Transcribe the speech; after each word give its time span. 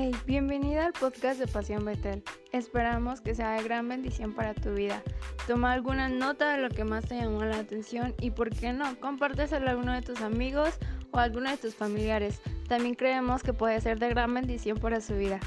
Hey, 0.00 0.14
bienvenida 0.26 0.86
al 0.86 0.92
podcast 0.92 1.40
de 1.40 1.48
Pasión 1.48 1.84
Betel. 1.84 2.22
Esperamos 2.52 3.20
que 3.20 3.34
sea 3.34 3.54
de 3.54 3.64
gran 3.64 3.88
bendición 3.88 4.32
para 4.32 4.54
tu 4.54 4.72
vida. 4.72 5.02
Toma 5.48 5.72
alguna 5.72 6.08
nota 6.08 6.52
de 6.52 6.62
lo 6.62 6.68
que 6.68 6.84
más 6.84 7.06
te 7.06 7.16
llamó 7.16 7.42
la 7.42 7.58
atención 7.58 8.14
y, 8.20 8.30
por 8.30 8.48
qué 8.50 8.72
no, 8.72 8.94
compárteselo 9.00 9.66
a 9.66 9.70
alguno 9.70 9.92
de 9.92 10.02
tus 10.02 10.20
amigos 10.20 10.78
o 11.10 11.18
a 11.18 11.24
alguno 11.24 11.50
de 11.50 11.56
tus 11.56 11.74
familiares. 11.74 12.40
También 12.68 12.94
creemos 12.94 13.42
que 13.42 13.52
puede 13.52 13.80
ser 13.80 13.98
de 13.98 14.10
gran 14.10 14.32
bendición 14.32 14.78
para 14.78 15.00
su 15.00 15.16
vida. 15.16 15.40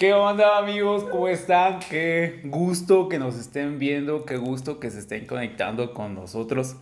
¿Qué 0.00 0.14
onda 0.14 0.56
amigos? 0.56 1.04
¿Cómo 1.04 1.28
están? 1.28 1.78
Qué 1.78 2.40
gusto 2.44 3.10
que 3.10 3.18
nos 3.18 3.36
estén 3.36 3.78
viendo, 3.78 4.24
qué 4.24 4.38
gusto 4.38 4.80
que 4.80 4.90
se 4.90 4.98
estén 4.98 5.26
conectando 5.26 5.92
con 5.92 6.14
nosotros. 6.14 6.76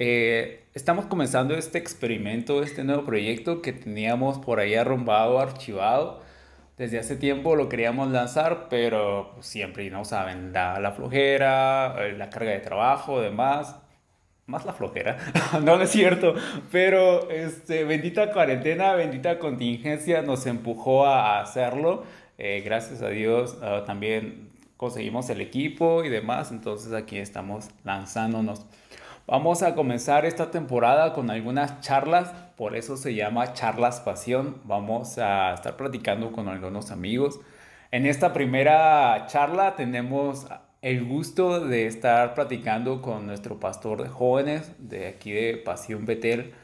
Eh, 0.00 0.64
estamos 0.74 1.06
comenzando 1.06 1.54
este 1.54 1.78
experimento, 1.78 2.64
este 2.64 2.82
nuevo 2.82 3.04
proyecto 3.04 3.62
que 3.62 3.72
teníamos 3.72 4.40
por 4.40 4.58
ahí 4.58 4.74
arrumbado, 4.74 5.38
archivado. 5.38 6.20
Desde 6.76 6.98
hace 6.98 7.14
tiempo 7.14 7.54
lo 7.54 7.68
queríamos 7.68 8.10
lanzar, 8.10 8.66
pero 8.68 9.36
siempre, 9.38 9.88
no 9.90 10.04
saben, 10.04 10.52
la, 10.52 10.80
la 10.80 10.90
flojera, 10.90 11.94
eh, 12.08 12.14
la 12.18 12.28
carga 12.28 12.50
de 12.50 12.58
trabajo, 12.58 13.20
demás. 13.20 13.76
Más 14.46 14.64
la 14.64 14.72
flojera, 14.72 15.16
no, 15.62 15.76
no 15.76 15.82
es 15.82 15.90
cierto, 15.90 16.34
pero 16.72 17.30
este, 17.30 17.84
bendita 17.84 18.32
cuarentena, 18.32 18.94
bendita 18.94 19.38
contingencia 19.38 20.22
nos 20.22 20.44
empujó 20.46 21.06
a 21.06 21.40
hacerlo. 21.40 22.02
Eh, 22.38 22.62
gracias 22.64 23.02
a 23.02 23.08
Dios 23.08 23.58
ah, 23.62 23.82
también 23.84 24.50
conseguimos 24.76 25.28
el 25.28 25.40
equipo 25.40 26.04
y 26.04 26.08
demás, 26.08 26.52
entonces 26.52 26.92
aquí 26.92 27.18
estamos 27.18 27.68
lanzándonos. 27.84 28.64
Vamos 29.26 29.62
a 29.62 29.74
comenzar 29.74 30.24
esta 30.24 30.50
temporada 30.50 31.12
con 31.12 31.30
algunas 31.30 31.80
charlas, 31.80 32.32
por 32.56 32.76
eso 32.76 32.96
se 32.96 33.14
llama 33.14 33.52
Charlas 33.52 34.00
Pasión. 34.00 34.62
Vamos 34.64 35.18
a 35.18 35.52
estar 35.52 35.76
platicando 35.76 36.32
con 36.32 36.48
algunos 36.48 36.90
amigos. 36.90 37.40
En 37.90 38.06
esta 38.06 38.32
primera 38.32 39.26
charla 39.26 39.74
tenemos 39.76 40.46
el 40.80 41.04
gusto 41.04 41.60
de 41.66 41.86
estar 41.86 42.34
platicando 42.34 43.02
con 43.02 43.26
nuestro 43.26 43.58
pastor 43.60 44.02
de 44.02 44.08
jóvenes 44.08 44.72
de 44.78 45.08
aquí 45.08 45.32
de 45.32 45.56
Pasión 45.58 46.06
Betel, 46.06 46.54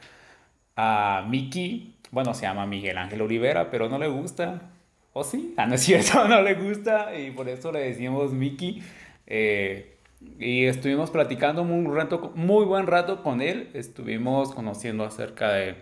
a 0.77 1.27
Miki. 1.29 1.97
Bueno, 2.13 2.33
se 2.33 2.43
llama 2.43 2.65
Miguel 2.65 2.97
Ángel 2.97 3.23
Olivera, 3.23 3.71
pero 3.71 3.89
no 3.89 3.99
le 3.99 4.09
gusta. 4.09 4.74
¿O 5.15 5.23
sí? 5.23 5.55
Ah, 5.57 5.67
no 5.67 5.77
es 5.77 5.83
cierto, 5.83 6.27
no 6.29 6.43
le 6.43 6.55
gusta 6.55 7.17
y 7.17 7.31
por 7.31 7.49
eso 7.49 7.71
le 7.71 7.81
decimos 7.81 8.33
Mickey. 8.33 8.83
Eh, 9.29 9.97
y 10.41 10.65
estuvimos 10.65 11.11
platicando 11.13 11.63
un 11.63 11.95
rato, 11.95 12.33
muy 12.35 12.65
buen 12.65 12.89
rato 12.89 13.23
con 13.23 13.41
él. 13.41 13.71
Estuvimos 13.75 14.53
conociendo 14.53 15.05
acerca 15.05 15.53
de 15.53 15.77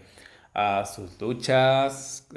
sus 0.85 1.19
luchas, 1.19 2.29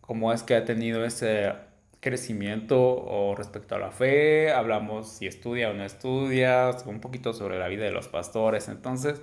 cómo 0.00 0.32
es 0.32 0.42
que 0.42 0.54
ha 0.54 0.64
tenido 0.64 1.04
ese 1.04 1.52
crecimiento 2.00 2.80
o 2.80 3.34
respecto 3.36 3.74
a 3.74 3.78
la 3.78 3.90
fe. 3.90 4.52
Hablamos 4.52 5.08
si 5.08 5.26
estudia 5.26 5.68
o 5.68 5.74
no 5.74 5.84
estudia, 5.84 6.70
un 6.86 7.00
poquito 7.00 7.34
sobre 7.34 7.58
la 7.58 7.68
vida 7.68 7.84
de 7.84 7.90
los 7.90 8.08
pastores. 8.08 8.68
Entonces, 8.68 9.20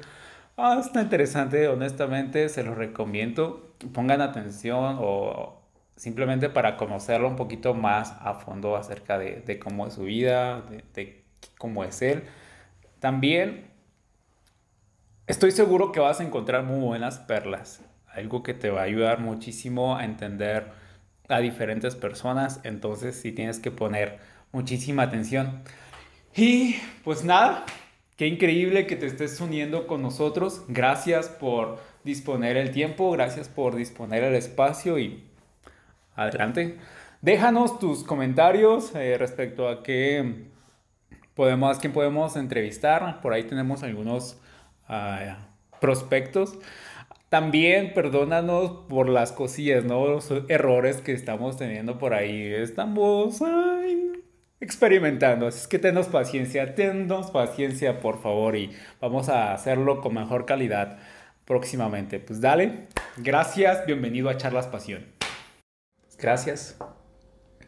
ah, 0.58 0.78
está 0.80 1.02
interesante, 1.02 1.68
honestamente, 1.68 2.48
se 2.50 2.64
los 2.64 2.78
recomiendo. 2.78 3.74
Pongan 3.92 4.22
atención 4.22 4.98
o 5.00 5.62
simplemente 5.95 6.49
para 6.49 6.77
conocerlo 6.77 7.27
un 7.27 7.36
poquito 7.36 7.73
más 7.73 8.16
a 8.19 8.36
fondo 8.36 8.75
acerca 8.75 9.17
de, 9.17 9.59
cómo 9.59 9.88
es 9.88 9.94
su 9.94 10.03
vida, 10.03 10.61
de, 10.94 11.23
cómo 11.58 11.83
es 11.83 12.02
él. 12.02 12.23
También 13.00 13.68
estoy 15.28 15.51
seguro 15.51 15.91
que 15.91 16.00
vas 16.00 16.19
a 16.19 16.23
encontrar 16.23 16.63
muy 16.63 16.79
buenas 16.79 17.19
perlas, 17.19 17.81
algo 18.07 18.44
que 18.44 18.53
te 18.53 18.69
va 18.69 18.81
a 18.81 18.85
ayudar 18.85 19.19
muchísimo 19.19 19.97
a 19.97 20.06
entender 20.06 20.72
a 21.29 21.40
diferentes 21.40 21.95
personas, 21.95 22.59
entonces 22.63 23.16
sí 23.16 23.31
tienes 23.31 23.59
que 23.59 23.72
poner 23.72 24.19
muchísima 24.51 25.03
atención. 25.03 25.63
Y 26.35 26.75
pues 27.03 27.23
nada, 27.23 27.66
qué 28.18 28.28
increíble 28.28 28.88
que 28.88 28.95
te 28.95 29.06
estés 29.06 29.39
uniendo 29.39 29.88
con 29.88 30.01
nosotros. 30.01 30.63
Gracias 30.68 31.29
por 31.29 31.79
disponer 32.03 32.57
el 32.57 32.72
tiempo, 32.72 33.12
gracias 33.12 33.47
por 33.47 33.75
disponer 33.75 34.23
el 34.23 34.35
espacio 34.35 35.00
y 35.00 35.23
adelante. 36.16 36.78
Déjanos 37.22 37.79
tus 37.79 38.03
comentarios 38.03 38.94
eh, 38.96 39.18
respecto 39.18 39.69
a 39.69 39.81
qué 39.81 40.47
podemos, 41.35 41.79
quién 41.79 41.94
podemos 41.94 42.35
entrevistar. 42.35 43.22
Por 43.22 43.34
ahí 43.34 43.44
tenemos 43.44 43.84
algunos 43.84 44.38
ah, 44.88 45.38
prospectos. 45.79 46.57
También 47.29 47.94
perdónanos 47.94 48.85
por 48.90 49.09
las 49.09 49.31
cosillas, 49.31 49.85
¿no? 49.85 50.06
Los 50.07 50.31
errores 50.50 50.97
que 50.97 51.13
estamos 51.13 51.57
teniendo 51.57 51.97
por 51.97 52.13
ahí. 52.13 52.44
Estamos 52.53 53.41
experimentando. 54.63 55.47
Así 55.47 55.68
que 55.68 55.80
tenos 55.80 56.07
paciencia, 56.07 56.75
tenos 56.75 57.31
paciencia, 57.31 58.00
por 58.00 58.22
favor, 58.22 58.56
y 58.56 58.72
vamos 59.01 59.30
a 59.30 59.53
hacerlo 59.53 60.01
con 60.01 60.13
mejor 60.13 60.45
calidad 60.45 61.00
próximamente. 61.45 62.19
Pues 62.19 62.41
dale, 62.41 62.88
gracias, 63.18 63.85
bienvenido 63.85 64.30
a 64.30 64.38
Charlas 64.38 64.68
Pasión. 64.68 65.12
Gracias 66.23 66.78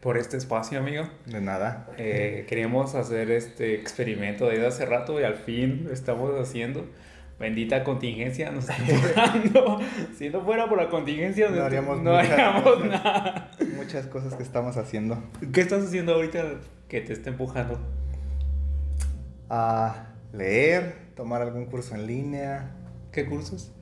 por 0.00 0.16
este 0.16 0.38
espacio, 0.38 0.78
amigo. 0.78 1.04
De 1.26 1.42
nada. 1.42 1.90
Eh, 1.98 2.46
queríamos 2.48 2.94
hacer 2.94 3.30
este 3.30 3.74
experimento 3.74 4.48
desde 4.48 4.66
hace 4.66 4.86
rato 4.86 5.20
y 5.20 5.24
al 5.24 5.34
fin 5.34 5.84
lo 5.84 5.92
estamos 5.92 6.32
haciendo. 6.40 6.86
Bendita 7.38 7.84
contingencia 7.84 8.50
nos 8.52 8.70
está 8.70 8.78
empujando. 8.88 9.78
si 10.16 10.30
no 10.30 10.40
fuera 10.40 10.70
por 10.70 10.78
la 10.78 10.88
contingencia, 10.88 11.50
no 11.50 11.62
haríamos, 11.62 12.00
nada. 12.00 13.50
Muchas 13.76 14.06
cosas 14.06 14.34
que 14.34 14.42
estamos 14.42 14.78
haciendo. 14.78 15.22
¿Qué 15.52 15.60
estás 15.60 15.84
haciendo 15.84 16.14
ahorita 16.14 16.54
que 16.88 17.02
te 17.02 17.12
está 17.12 17.28
empujando? 17.28 17.78
A 19.50 20.14
leer, 20.32 20.94
tomar 21.14 21.42
algún 21.42 21.66
curso 21.66 21.94
en 21.94 22.06
línea. 22.06 22.70
¿Qué 23.12 23.26
cursos? 23.26 23.75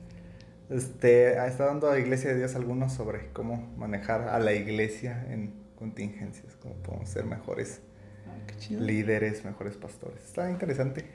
Este, 0.69 1.37
está 1.45 1.65
dando 1.65 1.91
a 1.91 1.99
Iglesia 1.99 2.31
de 2.31 2.37
Dios 2.37 2.55
algunos 2.55 2.93
sobre 2.93 3.31
cómo 3.33 3.73
manejar 3.77 4.29
a 4.29 4.39
la 4.39 4.53
iglesia 4.53 5.25
en 5.29 5.53
contingencias, 5.75 6.55
cómo 6.55 6.73
podemos 6.75 7.09
ser 7.09 7.25
mejores 7.25 7.81
ah, 8.27 8.35
líderes, 8.71 9.45
mejores 9.45 9.77
pastores. 9.77 10.23
Está 10.23 10.49
interesante. 10.49 11.05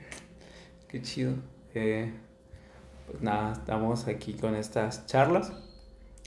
Qué 0.87 1.01
chido. 1.01 1.33
Eh, 1.73 2.13
pues 3.07 3.21
nada, 3.21 3.51
estamos 3.53 4.07
aquí 4.07 4.35
con 4.35 4.55
estas 4.55 5.05
charlas. 5.05 5.51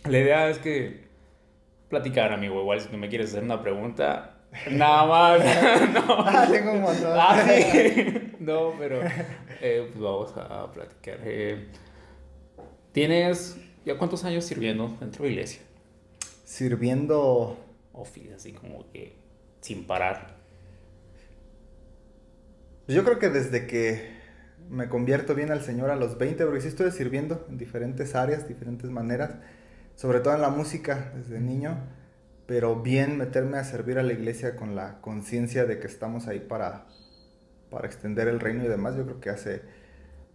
La 0.05 0.19
idea 0.19 0.51
es 0.51 0.59
que 0.59 1.05
platicar, 1.89 2.31
amigo. 2.31 2.61
Igual 2.61 2.81
si 2.83 2.89
tú 2.89 2.99
me 2.99 3.09
quieres 3.09 3.31
hacer 3.31 3.45
una 3.45 3.63
pregunta, 3.63 4.43
nada 4.71 5.07
más. 5.07 5.41
no. 5.95 6.27
Ah, 6.27 6.47
tengo 6.51 6.73
un 6.73 6.83
montón. 6.83 7.13
Ah, 7.19 7.43
sí. 7.47 8.33
no, 8.39 8.73
pero 8.79 9.01
eh, 9.63 9.89
pues 9.91 9.99
vamos 9.99 10.35
a 10.37 10.71
platicar. 10.73 11.21
Eh, 11.25 11.69
¿Tienes 12.95 13.57
ya 13.85 13.99
cuántos 13.99 14.23
años 14.23 14.45
sirviendo 14.45 14.97
dentro 15.01 15.25
de 15.25 15.31
la 15.31 15.33
iglesia? 15.35 15.61
Sirviendo... 16.45 17.59
Office, 17.93 18.35
así 18.35 18.53
como 18.53 18.91
que 18.93 19.17
sin 19.61 19.85
parar. 19.85 20.37
Yo 22.87 23.05
creo 23.05 23.19
que 23.19 23.31
desde 23.31 23.67
que 23.67 24.11
me 24.71 24.89
convierto 24.89 25.35
bien 25.35 25.51
al 25.51 25.63
Señor 25.63 25.91
a 25.91 25.97
los 25.97 26.19
20, 26.19 26.45
porque 26.45 26.61
sí 26.61 26.69
estoy 26.69 26.93
sirviendo 26.93 27.45
en 27.49 27.59
diferentes 27.59 28.15
áreas, 28.15 28.47
diferentes 28.47 28.91
maneras, 28.91 29.37
sobre 29.97 30.21
todo 30.21 30.35
en 30.35 30.41
la 30.41 30.51
música 30.51 31.13
desde 31.17 31.41
niño, 31.41 31.79
pero 32.47 32.81
bien 32.81 33.19
meterme 33.19 33.59
a 33.59 33.65
servir 33.65 33.99
a 33.99 34.05
la 34.05 34.13
iglesia 34.13 34.55
con 34.55 34.77
la 34.77 35.01
conciencia 35.01 35.65
de 35.67 35.81
que 35.81 35.89
estamos 35.89 36.29
ahí 36.29 36.41
para, 36.41 36.87
para 37.71 37.87
extender 37.89 38.29
el 38.29 38.39
reino 38.39 38.65
y 38.65 38.69
demás, 38.69 38.97
yo 38.97 39.05
creo 39.05 39.21
que 39.21 39.31
hace 39.31 39.63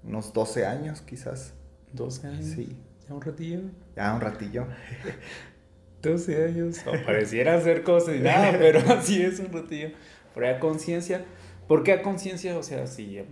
unos 0.04 0.34
12 0.34 0.66
años 0.66 1.02
quizás. 1.02 1.54
12 1.94 2.28
años. 2.28 2.46
Sí. 2.46 2.76
¿Ya 3.08 3.16
un 3.16 3.22
ratillo? 3.22 3.60
Ya 3.96 4.14
un 4.14 4.22
ratillo. 4.22 4.68
12 6.02 6.46
años. 6.46 6.80
pareciera 7.06 7.60
ser 7.62 7.84
cosas 7.84 8.16
y 8.16 8.20
nada, 8.20 8.52
pero 8.60 8.80
así 8.94 9.22
es 9.22 9.40
un 9.40 9.52
ratillo. 9.52 9.90
Pero 10.34 10.50
a 10.50 10.60
conciencia. 10.60 11.26
¿Por 11.68 11.84
qué 11.84 11.94
a 11.94 12.02
conciencia? 12.02 12.58
O 12.58 12.64
sea, 12.64 12.88
sí, 12.88 13.12
ya, 13.12 13.26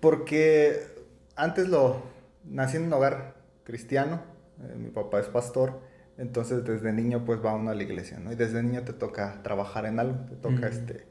Porque 0.00 0.80
antes 1.34 1.68
lo 1.68 2.02
nací 2.44 2.76
en 2.76 2.84
un 2.84 2.92
hogar 2.92 3.36
cristiano. 3.64 4.22
Eh, 4.62 4.74
mi 4.76 4.90
papá 4.90 5.20
es 5.20 5.28
pastor. 5.28 5.80
Entonces 6.18 6.64
desde 6.64 6.92
niño 6.92 7.24
pues 7.26 7.44
va 7.44 7.54
uno 7.54 7.70
a 7.70 7.74
la 7.74 7.82
iglesia, 7.82 8.18
¿no? 8.18 8.32
Y 8.32 8.36
desde 8.36 8.62
niño 8.62 8.82
te 8.82 8.94
toca 8.94 9.42
trabajar 9.42 9.84
en 9.86 9.98
algo. 9.98 10.24
Te 10.26 10.36
toca 10.36 10.66
este 10.68 11.04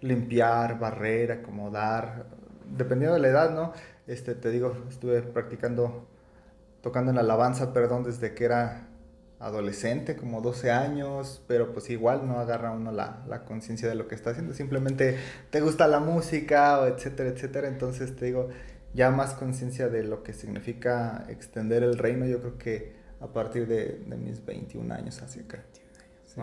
limpiar, 0.00 0.78
barrer, 0.78 1.32
acomodar. 1.32 2.26
Dependiendo 2.66 3.14
de 3.14 3.20
la 3.20 3.28
edad, 3.28 3.54
¿no? 3.54 3.72
Este, 4.06 4.34
te 4.34 4.50
digo, 4.50 4.76
estuve 4.88 5.22
practicando, 5.22 6.06
tocando 6.82 7.10
en 7.10 7.18
alabanza, 7.18 7.72
perdón, 7.72 8.04
desde 8.04 8.34
que 8.34 8.44
era 8.44 8.88
adolescente, 9.38 10.16
como 10.16 10.40
12 10.40 10.70
años, 10.70 11.42
pero 11.48 11.72
pues 11.72 11.90
igual 11.90 12.26
no 12.26 12.38
agarra 12.38 12.70
uno 12.70 12.92
la, 12.92 13.24
la 13.28 13.44
conciencia 13.44 13.88
de 13.88 13.96
lo 13.96 14.06
que 14.06 14.14
está 14.14 14.30
haciendo, 14.30 14.54
simplemente 14.54 15.18
te 15.50 15.60
gusta 15.60 15.88
la 15.88 15.98
música, 15.98 16.80
o 16.80 16.86
etcétera, 16.86 17.30
etcétera, 17.30 17.66
entonces 17.68 18.14
te 18.14 18.26
digo, 18.26 18.50
ya 18.94 19.10
más 19.10 19.34
conciencia 19.34 19.88
de 19.88 20.04
lo 20.04 20.22
que 20.22 20.32
significa 20.32 21.24
extender 21.28 21.82
el 21.82 21.98
reino, 21.98 22.26
yo 22.26 22.38
creo 22.40 22.58
que 22.58 22.92
a 23.20 23.26
partir 23.28 23.66
de, 23.66 24.02
de 24.06 24.16
mis 24.16 24.44
21 24.44 24.94
años 24.94 25.20
hacia 25.22 25.42
acá. 25.42 25.64
Sí. 26.26 26.40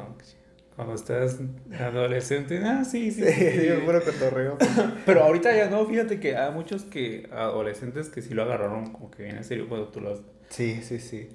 Cuando 0.80 0.96
estás 0.96 1.38
adolescente, 1.78 2.62
ah, 2.64 2.86
sí, 2.86 3.12
sí. 3.12 3.22
Sí, 3.22 3.52
sí, 3.52 3.68
puro 3.84 4.02
cotorreo. 4.02 4.58
Pero 5.06 5.24
ahorita 5.26 5.54
ya 5.54 5.70
no, 5.70 5.86
fíjate 5.86 6.22
que 6.22 6.38
hay 6.38 6.54
muchos 6.54 6.84
que 6.84 7.28
adolescentes 7.34 8.08
que 8.08 8.22
sí 8.22 8.34
lo 8.34 8.44
agarraron 8.44 8.94
como 8.94 9.12
que 9.12 9.24
bien 9.24 9.36
en 9.36 9.44
serio 9.44 9.68
cuando 9.68 9.90
tú 9.90 10.00
lo 10.00 10.24
Sí, 10.48 10.82
sí, 10.82 11.00
sí. 11.00 11.28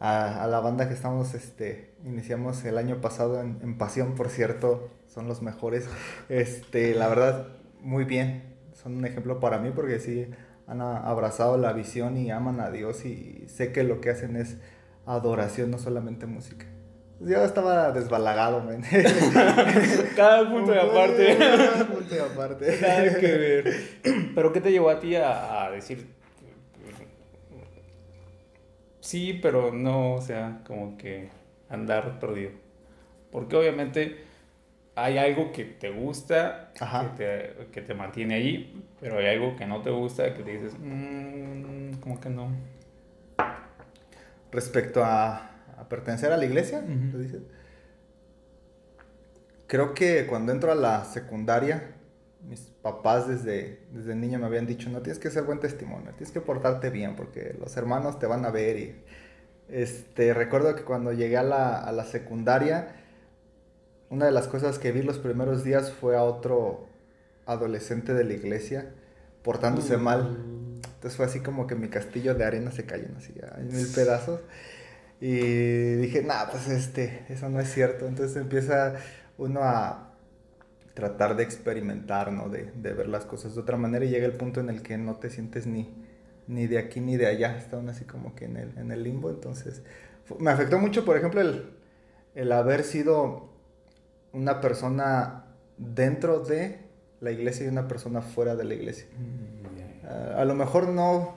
A, 0.00 0.42
a, 0.42 0.46
la 0.46 0.60
banda 0.60 0.88
que 0.88 0.94
estamos, 0.94 1.34
este, 1.34 1.90
iniciamos 2.06 2.64
el 2.64 2.78
año 2.78 3.02
pasado 3.02 3.38
en, 3.42 3.58
en, 3.62 3.76
Pasión, 3.76 4.14
por 4.14 4.30
cierto, 4.30 4.88
son 5.08 5.28
los 5.28 5.42
mejores. 5.42 5.86
Este, 6.30 6.94
la 6.94 7.08
verdad, 7.08 7.48
muy 7.82 8.04
bien. 8.04 8.44
Son 8.72 8.96
un 8.96 9.04
ejemplo 9.04 9.40
para 9.40 9.58
mí 9.58 9.72
porque 9.74 10.00
sí 10.00 10.30
han 10.66 10.80
abrazado 10.80 11.58
la 11.58 11.74
visión 11.74 12.16
y 12.16 12.30
aman 12.30 12.60
a 12.60 12.70
Dios 12.70 13.04
y 13.04 13.44
sé 13.48 13.72
que 13.72 13.84
lo 13.84 14.00
que 14.00 14.08
hacen 14.08 14.36
es 14.36 14.56
adoración, 15.04 15.70
no 15.70 15.76
solamente 15.76 16.24
música. 16.24 16.64
Yo 17.20 17.42
estaba 17.42 17.92
desbalagado, 17.92 18.60
man. 18.60 18.82
Cada 20.16 20.50
punto 20.50 20.72
de 20.72 20.80
aparte. 20.80 21.36
Cada 21.38 21.86
punto 21.86 22.14
de 22.14 22.20
aparte. 22.20 22.78
Nada 22.80 23.18
que 23.18 23.32
ver. 23.32 23.74
Pero 24.34 24.52
¿qué 24.52 24.60
te 24.60 24.70
llevó 24.70 24.90
a 24.90 25.00
ti 25.00 25.16
a, 25.16 25.64
a, 25.64 25.70
decir? 25.70 26.14
Sí, 29.00 29.38
pero 29.40 29.72
no, 29.72 30.14
o 30.14 30.20
sea, 30.20 30.60
como 30.66 30.98
que 30.98 31.30
andar 31.70 32.18
perdido. 32.18 32.50
Porque 33.32 33.56
obviamente 33.56 34.24
hay 34.94 35.16
algo 35.16 35.52
que 35.52 35.64
te 35.64 35.90
gusta, 35.90 36.72
que 36.74 36.84
te, 37.16 37.66
que 37.70 37.80
te, 37.80 37.94
mantiene 37.94 38.34
ahí, 38.34 38.84
pero 39.00 39.18
hay 39.18 39.26
algo 39.26 39.56
que 39.56 39.66
no 39.66 39.80
te 39.80 39.90
gusta, 39.90 40.34
que 40.34 40.42
te 40.42 40.52
dices, 40.52 40.74
mmm, 40.78 41.94
como 42.00 42.20
que 42.20 42.28
no. 42.28 42.50
Respecto 44.50 45.02
a 45.04 45.55
a 45.76 45.88
pertenecer 45.88 46.32
a 46.32 46.36
la 46.36 46.44
iglesia, 46.44 46.78
uh 46.78 46.88
-huh. 46.88 47.12
dices? 47.18 47.42
Creo 49.66 49.94
que 49.94 50.26
cuando 50.26 50.52
entro 50.52 50.70
a 50.70 50.74
la 50.74 51.04
secundaria, 51.04 51.94
mis 52.48 52.60
papás 52.82 53.26
desde, 53.26 53.80
desde 53.92 54.14
niño 54.14 54.38
me 54.38 54.46
habían 54.46 54.66
dicho, 54.66 54.88
no 54.90 55.02
tienes 55.02 55.18
que 55.18 55.30
ser 55.30 55.42
buen 55.42 55.58
testimonio, 55.58 56.12
tienes 56.12 56.30
que 56.30 56.40
portarte 56.40 56.90
bien 56.90 57.16
porque 57.16 57.56
los 57.58 57.76
hermanos 57.76 58.18
te 58.18 58.26
van 58.26 58.44
a 58.44 58.50
ver. 58.50 58.78
Y, 58.78 59.02
este, 59.68 60.32
recuerdo 60.32 60.76
que 60.76 60.84
cuando 60.84 61.12
llegué 61.12 61.36
a 61.36 61.42
la, 61.42 61.80
a 61.80 61.90
la 61.90 62.04
secundaria, 62.04 62.94
una 64.08 64.26
de 64.26 64.32
las 64.32 64.46
cosas 64.46 64.78
que 64.78 64.92
vi 64.92 65.02
los 65.02 65.18
primeros 65.18 65.64
días 65.64 65.90
fue 65.90 66.16
a 66.16 66.22
otro 66.22 66.86
adolescente 67.46 68.14
de 68.14 68.24
la 68.24 68.34
iglesia 68.34 68.92
portándose 69.42 69.96
uh 69.96 69.98
-huh. 69.98 70.02
mal. 70.02 70.36
Entonces 70.94 71.16
fue 71.16 71.26
así 71.26 71.40
como 71.40 71.66
que 71.66 71.74
mi 71.74 71.88
castillo 71.88 72.34
de 72.34 72.44
arena 72.44 72.70
se 72.70 72.84
cayó 72.84 73.06
así 73.16 73.32
en 73.58 73.68
mil 73.68 73.86
pedazos. 73.94 74.40
Y 75.20 75.94
dije, 75.96 76.22
nah, 76.22 76.46
pues 76.50 76.68
este, 76.68 77.24
eso 77.28 77.48
no 77.48 77.60
es 77.60 77.72
cierto. 77.72 78.06
Entonces 78.06 78.36
empieza 78.36 78.94
uno 79.38 79.60
a 79.62 80.14
tratar 80.94 81.36
de 81.36 81.42
experimentar, 81.42 82.32
¿no? 82.32 82.48
De, 82.48 82.70
de, 82.74 82.92
ver 82.92 83.08
las 83.08 83.24
cosas 83.24 83.54
de 83.54 83.60
otra 83.60 83.76
manera 83.76 84.04
y 84.04 84.08
llega 84.08 84.26
el 84.26 84.32
punto 84.32 84.60
en 84.60 84.70
el 84.70 84.82
que 84.82 84.96
no 84.96 85.16
te 85.16 85.30
sientes 85.30 85.66
ni, 85.66 85.94
ni 86.46 86.66
de 86.66 86.78
aquí 86.78 87.00
ni 87.00 87.16
de 87.16 87.26
allá, 87.26 87.56
está 87.56 87.76
aún 87.76 87.88
así 87.88 88.04
como 88.04 88.34
que 88.34 88.46
en 88.46 88.56
el, 88.56 88.78
en 88.78 88.90
el 88.90 89.02
limbo. 89.02 89.30
Entonces, 89.30 89.82
me 90.38 90.50
afectó 90.50 90.78
mucho, 90.78 91.04
por 91.04 91.16
ejemplo, 91.16 91.40
el, 91.40 91.70
el 92.34 92.52
haber 92.52 92.82
sido 92.82 93.50
una 94.32 94.60
persona 94.60 95.44
dentro 95.78 96.40
de 96.40 96.80
la 97.20 97.30
iglesia 97.30 97.66
y 97.66 97.68
una 97.68 97.88
persona 97.88 98.22
fuera 98.22 98.56
de 98.56 98.64
la 98.64 98.74
iglesia. 98.74 99.06
Mm, 99.16 99.76
yeah. 99.76 100.34
uh, 100.36 100.40
a 100.40 100.44
lo 100.44 100.54
mejor 100.54 100.88
no 100.88 101.36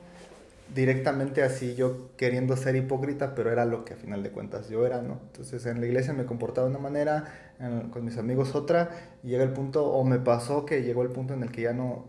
directamente 0.74 1.44
así 1.44 1.75
yo 1.75 2.10
queriendo 2.16 2.56
ser 2.56 2.75
hipócrita, 2.75 3.36
pero 3.36 3.51
era 3.51 3.66
lo 3.66 3.86
que 3.86 3.94
a 3.94 3.98
final 3.98 4.24
de 4.24 4.31
cuentas 4.31 4.69
yo 4.69 4.86
era, 4.86 5.01
¿no? 5.01 5.19
Entonces 5.27 5.66
en 5.66 5.80
la 5.81 5.88
iglesia 5.88 6.13
me 6.13 6.25
comportaba 6.25 6.68
de 6.68 6.75
una 6.75 6.81
manera, 6.81 7.54
en, 7.60 7.89
con 7.89 8.06
mis 8.06 8.18
amigos 8.18 8.56
otra, 8.56 8.89
y 9.24 9.30
llega 9.30 9.44
el 9.44 9.51
punto, 9.51 9.88
o 9.88 10.04
me 10.04 10.19
pasó 10.19 10.66
que 10.66 10.83
llegó 10.83 11.04
el 11.04 11.10
punto 11.10 11.33
en 11.33 11.44
el 11.44 11.51
que 11.51 11.63
ya 11.63 11.74
no, 11.74 12.06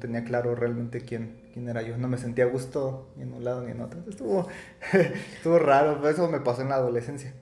tenía 0.00 0.24
claro 0.24 0.54
realmente 0.54 1.02
quién, 1.02 1.40
quién 1.52 1.68
era 1.68 1.82
yo, 1.82 1.98
no 1.98 2.08
me 2.08 2.18
sentía 2.18 2.44
a 2.44 2.48
gusto 2.48 3.08
ni 3.16 3.24
en 3.24 3.32
un 3.34 3.44
lado 3.44 3.62
ni 3.62 3.72
en 3.72 3.80
otro, 3.80 3.98
Entonces, 3.98 4.20
estuvo, 4.20 4.48
estuvo 5.36 5.58
raro, 5.58 6.08
eso 6.08 6.28
me 6.28 6.40
pasó 6.40 6.62
en 6.62 6.70
la 6.70 6.76
adolescencia. 6.76 7.32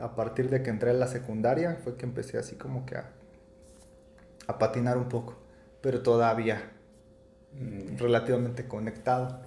A 0.00 0.14
partir 0.14 0.48
de 0.48 0.62
que 0.62 0.70
entré 0.70 0.90
a 0.90 0.94
la 0.94 1.06
secundaria 1.06 1.78
fue 1.82 1.96
que 1.96 2.06
empecé 2.06 2.38
así 2.38 2.56
como 2.56 2.86
que 2.86 2.96
a, 2.96 3.10
a 4.46 4.58
patinar 4.58 4.96
un 4.96 5.08
poco, 5.08 5.36
pero 5.80 6.02
todavía 6.02 6.70
mm. 7.54 7.98
relativamente 7.98 8.66
conectado. 8.66 9.42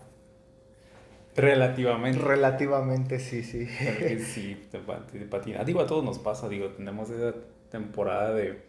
Relativamente. 1.35 2.19
Relativamente, 2.19 3.19
sí, 3.19 3.43
sí. 3.43 3.67
Porque 3.83 4.19
sí, 4.25 4.67
te, 4.71 4.79
te 4.79 5.25
patina. 5.25 5.63
Digo, 5.63 5.81
a 5.81 5.87
todos 5.87 6.03
nos 6.03 6.19
pasa, 6.19 6.47
digo, 6.47 6.69
tenemos 6.69 7.09
esa 7.09 7.33
temporada 7.69 8.33
de, 8.33 8.61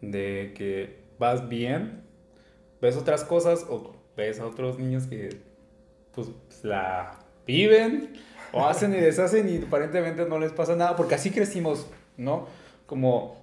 de 0.00 0.52
que 0.56 1.00
vas 1.18 1.48
bien, 1.48 2.02
ves 2.80 2.96
otras 2.96 3.24
cosas 3.24 3.66
o 3.68 3.94
ves 4.16 4.40
a 4.40 4.46
otros 4.46 4.78
niños 4.78 5.06
que 5.06 5.36
pues 6.12 6.28
la 6.62 7.18
viven 7.46 8.14
o 8.52 8.66
hacen 8.66 8.94
y 8.94 8.98
deshacen 8.98 9.48
y 9.48 9.64
aparentemente 9.64 10.26
no 10.26 10.38
les 10.38 10.52
pasa 10.52 10.76
nada 10.76 10.96
porque 10.96 11.14
así 11.14 11.30
crecimos, 11.30 11.86
¿no? 12.16 12.46
Como 12.86 13.40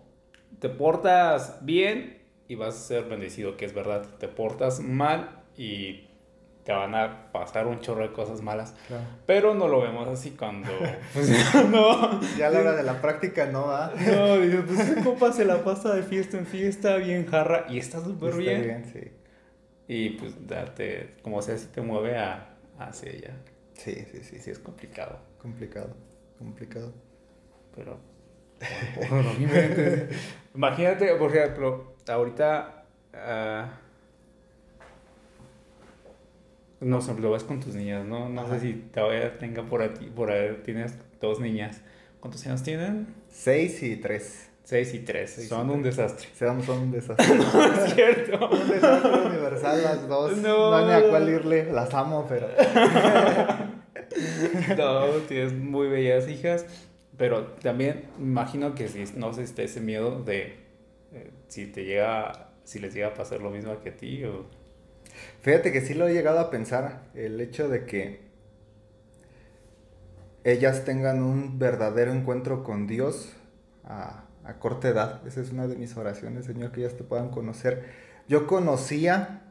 te 0.60 0.70
portas 0.70 1.60
bien 1.62 2.18
y 2.48 2.56
vas 2.56 2.76
a 2.76 2.80
ser 2.80 3.04
bendecido, 3.06 3.58
que 3.58 3.66
es 3.66 3.74
verdad, 3.74 4.06
te 4.20 4.28
portas 4.28 4.80
mal 4.80 5.44
y 5.58 6.07
te 6.68 6.74
van 6.74 6.94
a 6.96 7.32
pasar 7.32 7.66
un 7.66 7.80
chorro 7.80 8.02
de 8.02 8.12
cosas 8.12 8.42
malas. 8.42 8.76
Claro. 8.88 9.06
Pero 9.26 9.54
no 9.54 9.70
lo 9.70 9.80
vemos 9.80 10.06
así 10.10 10.32
cuando. 10.32 10.70
Pues, 11.14 11.30
no. 11.72 12.20
Ya 12.36 12.48
a 12.48 12.50
la 12.50 12.60
hora 12.60 12.76
de 12.76 12.84
la 12.84 13.02
práctica 13.02 13.46
no 13.46 13.68
va. 13.68 13.94
No, 13.96 14.36
digo, 14.38 14.64
pues 14.68 14.82
ese 14.82 15.02
compa 15.02 15.32
se 15.32 15.46
la 15.46 15.64
pasa 15.64 15.96
de 15.96 16.04
fiesta 16.04 16.38
en 16.38 16.46
fiesta, 16.46 16.98
bien 16.98 17.26
jarra, 17.26 17.68
y 17.70 17.78
está 17.78 18.04
súper 18.04 18.36
bien. 18.36 18.64
bien 18.64 18.86
sí. 18.86 19.12
Y 19.88 20.10
pues 20.18 20.46
date, 20.46 21.16
como 21.22 21.42
sea, 21.42 21.58
si 21.58 21.68
te 21.68 21.80
mueve 21.80 22.18
a, 22.18 22.58
hacia 22.78 23.12
ella. 23.12 23.38
Sí, 23.72 23.94
sí, 24.12 24.20
sí. 24.24 24.40
Sí, 24.40 24.52
es 24.52 24.60
complicado. 24.60 25.20
Complicado, 25.38 25.96
complicado. 26.38 26.94
Pero. 27.78 27.98
Bueno, 29.10 29.32
imagínate, 30.54 31.16
por 31.16 31.34
ejemplo, 31.34 31.96
ahorita. 32.10 32.84
Uh, 33.14 33.87
no 36.80 37.02
sé, 37.02 37.14
lo 37.16 37.32
ves 37.32 37.44
con 37.44 37.60
tus 37.60 37.76
niñas, 37.76 38.06
¿no? 38.06 38.30
No 38.30 38.42
Ajá. 38.42 38.60
sé 38.60 38.68
si 38.68 38.74
todavía 38.74 39.38
tenga 39.38 39.64
por 39.64 39.82
aquí, 39.82 40.06
por 40.06 40.32
ahí 40.32 40.60
tienes 40.64 40.94
dos 41.20 41.40
niñas. 41.40 41.82
¿Cuántos 42.20 42.46
años 42.46 42.64
tienen? 42.64 43.08
Seis 43.30 43.82
y 43.84 43.96
tres. 43.98 44.50
Seis 44.64 44.94
y 44.94 45.00
tres. 45.00 45.34
Seis 45.36 45.48
son 45.48 45.70
y 45.70 45.74
un 45.74 45.82
tres. 45.82 45.98
desastre. 45.98 46.28
Son, 46.38 46.64
son 46.64 46.80
un 46.80 46.92
desastre. 46.92 47.26
no 47.36 47.64
es 47.64 47.94
cierto. 47.94 48.50
un 48.50 48.70
desastre 48.70 49.28
universal 49.28 49.84
las 49.84 50.08
dos. 50.08 50.38
No. 50.38 50.72
no 50.72 50.76
hay 50.78 51.04
a 51.04 51.10
cuál 51.10 51.30
irle. 51.30 51.72
Las 51.72 51.94
amo, 51.94 52.26
pero... 52.28 52.48
no, 54.78 55.06
tienes 55.28 55.54
muy 55.54 55.88
bellas 55.88 56.28
hijas. 56.28 56.66
Pero 57.18 57.46
también 57.64 58.04
imagino 58.20 58.76
que 58.76 58.88
si 58.88 59.04
no 59.16 59.34
sé 59.34 59.48
si 59.48 59.60
ese 59.62 59.82
miedo 59.82 60.22
de 60.24 60.58
eh, 61.14 61.32
si 61.48 61.66
te 61.68 61.86
llega, 61.86 62.50
si 62.64 62.80
les 62.80 62.94
llega 62.94 63.08
a 63.08 63.14
pasar 63.14 63.42
lo 63.42 63.50
mismo 63.50 63.80
que 63.80 63.90
a 63.90 63.96
ti 63.96 64.24
o... 64.26 64.46
Fíjate 65.42 65.72
que 65.72 65.82
sí 65.82 65.94
lo 65.94 66.08
he 66.08 66.14
llegado 66.14 66.40
a 66.40 66.50
pensar, 66.50 67.04
el 67.14 67.40
hecho 67.42 67.70
de 67.70 67.86
que 67.86 68.22
ellas 70.44 70.86
tengan 70.86 71.22
un 71.22 71.60
verdadero 71.60 72.12
encuentro 72.12 72.64
con 72.64 72.88
Dios 72.88 73.34
a, 73.84 74.26
a, 74.46 74.54
corta 74.60 74.90
edad. 74.90 75.26
Esa 75.28 75.42
es 75.42 75.52
una 75.52 75.68
de 75.68 75.76
mis 75.76 75.98
oraciones, 75.98 76.46
Señor, 76.46 76.72
que 76.72 76.82
ellas 76.82 76.96
te 76.96 77.04
puedan 77.04 77.30
conocer. 77.30 77.86
Yo 78.28 78.48
conocía 78.48 79.42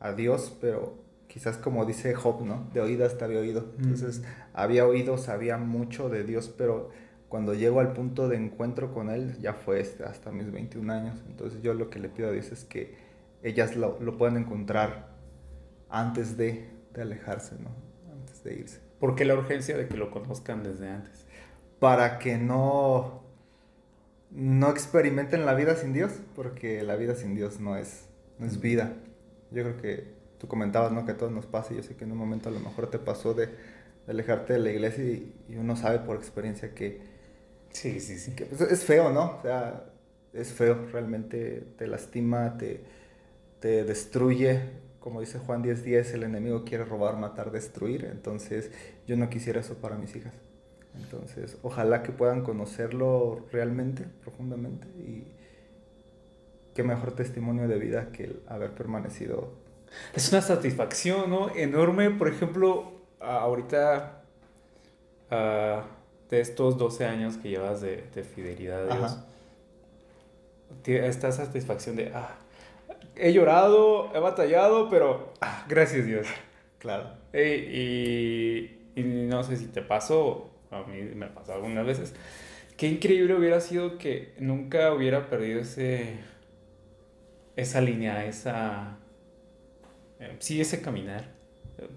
a 0.00 0.12
Dios, 0.12 0.56
pero 0.60 1.04
quizás 1.28 1.56
como 1.56 1.84
dice 1.84 2.14
Job, 2.14 2.44
¿no? 2.44 2.68
De 2.72 2.80
oídas 2.80 3.18
te 3.18 3.24
había 3.24 3.40
oído. 3.40 3.66
Entonces, 3.78 4.20
mm. 4.20 4.24
había 4.52 4.86
oído, 4.86 5.18
sabía 5.18 5.56
mucho 5.56 6.08
de 6.08 6.24
Dios, 6.24 6.52
pero 6.56 6.90
cuando 7.28 7.54
llego 7.54 7.80
al 7.80 7.92
punto 7.92 8.28
de 8.28 8.36
encuentro 8.36 8.94
con 8.94 9.10
Él, 9.10 9.36
ya 9.40 9.54
fue 9.54 9.80
este, 9.80 10.04
hasta 10.04 10.30
mis 10.30 10.52
21 10.52 10.92
años. 10.92 11.24
Entonces, 11.26 11.60
yo 11.62 11.74
lo 11.74 11.90
que 11.90 11.98
le 11.98 12.08
pido 12.08 12.28
a 12.28 12.32
Dios 12.32 12.52
es 12.52 12.64
que 12.64 12.94
ellas 13.44 13.76
lo, 13.76 14.00
lo 14.00 14.16
puedan 14.16 14.36
encontrar 14.36 15.14
antes 15.90 16.36
de, 16.36 16.68
de, 16.92 17.02
alejarse, 17.02 17.54
¿no? 17.60 17.70
Antes 18.12 18.42
de 18.42 18.54
irse. 18.54 18.80
¿Por 18.98 19.14
qué 19.14 19.24
la 19.24 19.34
urgencia 19.34 19.76
de 19.76 19.86
que 19.86 19.96
lo 19.96 20.10
conozcan 20.10 20.64
desde 20.64 20.88
antes? 20.88 21.26
Para 21.78 22.18
que 22.18 22.38
no, 22.38 23.22
no 24.30 24.70
experimenten 24.70 25.46
la 25.46 25.54
vida 25.54 25.76
sin 25.76 25.92
Dios, 25.92 26.12
porque 26.34 26.82
la 26.82 26.96
vida 26.96 27.14
sin 27.14 27.34
Dios 27.34 27.60
no 27.60 27.76
es, 27.76 28.06
no 28.38 28.46
es 28.46 28.60
vida. 28.60 28.94
Yo 29.50 29.62
creo 29.62 29.76
que 29.76 30.14
tú 30.38 30.48
comentabas, 30.48 30.90
¿no? 30.90 31.04
Que 31.04 31.12
a 31.12 31.16
todos 31.18 31.30
nos 31.30 31.46
pasa, 31.46 31.74
y 31.74 31.76
yo 31.76 31.82
sé 31.82 31.94
que 31.94 32.04
en 32.04 32.12
un 32.12 32.18
momento 32.18 32.48
a 32.48 32.52
lo 32.52 32.60
mejor 32.60 32.90
te 32.90 32.98
pasó 32.98 33.34
de, 33.34 33.50
alejarte 34.08 34.54
de 34.54 34.58
la 34.58 34.70
iglesia 34.70 35.04
y, 35.04 35.34
uno 35.56 35.76
sabe 35.76 35.98
por 35.98 36.16
experiencia 36.16 36.74
que... 36.74 37.00
Sí, 37.70 38.00
sí, 38.00 38.18
sí. 38.18 38.34
Que, 38.34 38.46
pues, 38.46 38.60
es 38.62 38.84
feo, 38.84 39.10
¿no? 39.10 39.36
O 39.38 39.42
sea, 39.42 39.84
es 40.32 40.52
feo, 40.52 40.86
realmente 40.92 41.62
te 41.76 41.86
lastima, 41.86 42.56
te, 42.56 42.84
te 43.64 43.82
destruye. 43.82 44.60
Como 45.00 45.20
dice 45.20 45.38
Juan 45.38 45.62
10:10, 45.62 46.12
el 46.12 46.24
enemigo 46.24 46.64
quiere 46.66 46.84
robar, 46.84 47.16
matar, 47.16 47.50
destruir. 47.50 48.04
Entonces, 48.04 48.70
yo 49.06 49.16
no 49.16 49.30
quisiera 49.30 49.60
eso 49.60 49.76
para 49.76 49.96
mis 49.96 50.14
hijas. 50.14 50.34
Entonces, 50.94 51.56
ojalá 51.62 52.02
que 52.02 52.12
puedan 52.12 52.42
conocerlo 52.42 53.46
realmente, 53.50 54.04
profundamente 54.20 54.86
y 54.98 55.32
qué 56.74 56.82
mejor 56.82 57.12
testimonio 57.12 57.66
de 57.66 57.78
vida 57.78 58.12
que 58.12 58.24
el 58.24 58.42
haber 58.48 58.72
permanecido. 58.72 59.54
Es 60.14 60.30
una 60.30 60.42
satisfacción, 60.42 61.30
¿no? 61.30 61.48
Enorme, 61.56 62.10
por 62.10 62.28
ejemplo, 62.28 62.92
ahorita 63.18 64.24
de 65.30 66.40
estos 66.40 66.76
12 66.76 67.06
años 67.06 67.38
que 67.38 67.48
llevas 67.48 67.80
de, 67.80 68.02
fidelidad 68.34 68.90
a 68.90 68.96
Dios, 68.98 69.18
esta 70.84 71.32
satisfacción 71.32 71.96
de, 71.96 72.12
ah, 72.14 72.43
he 73.16 73.32
llorado, 73.32 74.14
he 74.14 74.18
batallado, 74.18 74.88
pero 74.88 75.32
ah, 75.40 75.64
gracias 75.68 76.06
Dios. 76.06 76.26
Claro. 76.78 77.10
y, 77.32 78.70
y, 78.94 79.02
no 79.02 79.42
sé 79.42 79.56
si 79.56 79.66
te 79.66 79.82
pasó, 79.82 80.50
a 80.70 80.82
mí 80.82 81.00
me 81.14 81.26
pasó 81.28 81.54
algunas 81.54 81.86
veces, 81.86 82.14
qué 82.76 82.88
increíble 82.88 83.34
hubiera 83.34 83.60
sido 83.60 83.96
que 83.98 84.34
nunca 84.38 84.92
hubiera 84.92 85.28
perdido 85.28 85.60
ese, 85.60 86.18
esa 87.56 87.80
línea, 87.80 88.26
esa, 88.26 88.98
eh, 90.20 90.36
sí, 90.38 90.60
ese 90.60 90.80
caminar. 90.80 91.32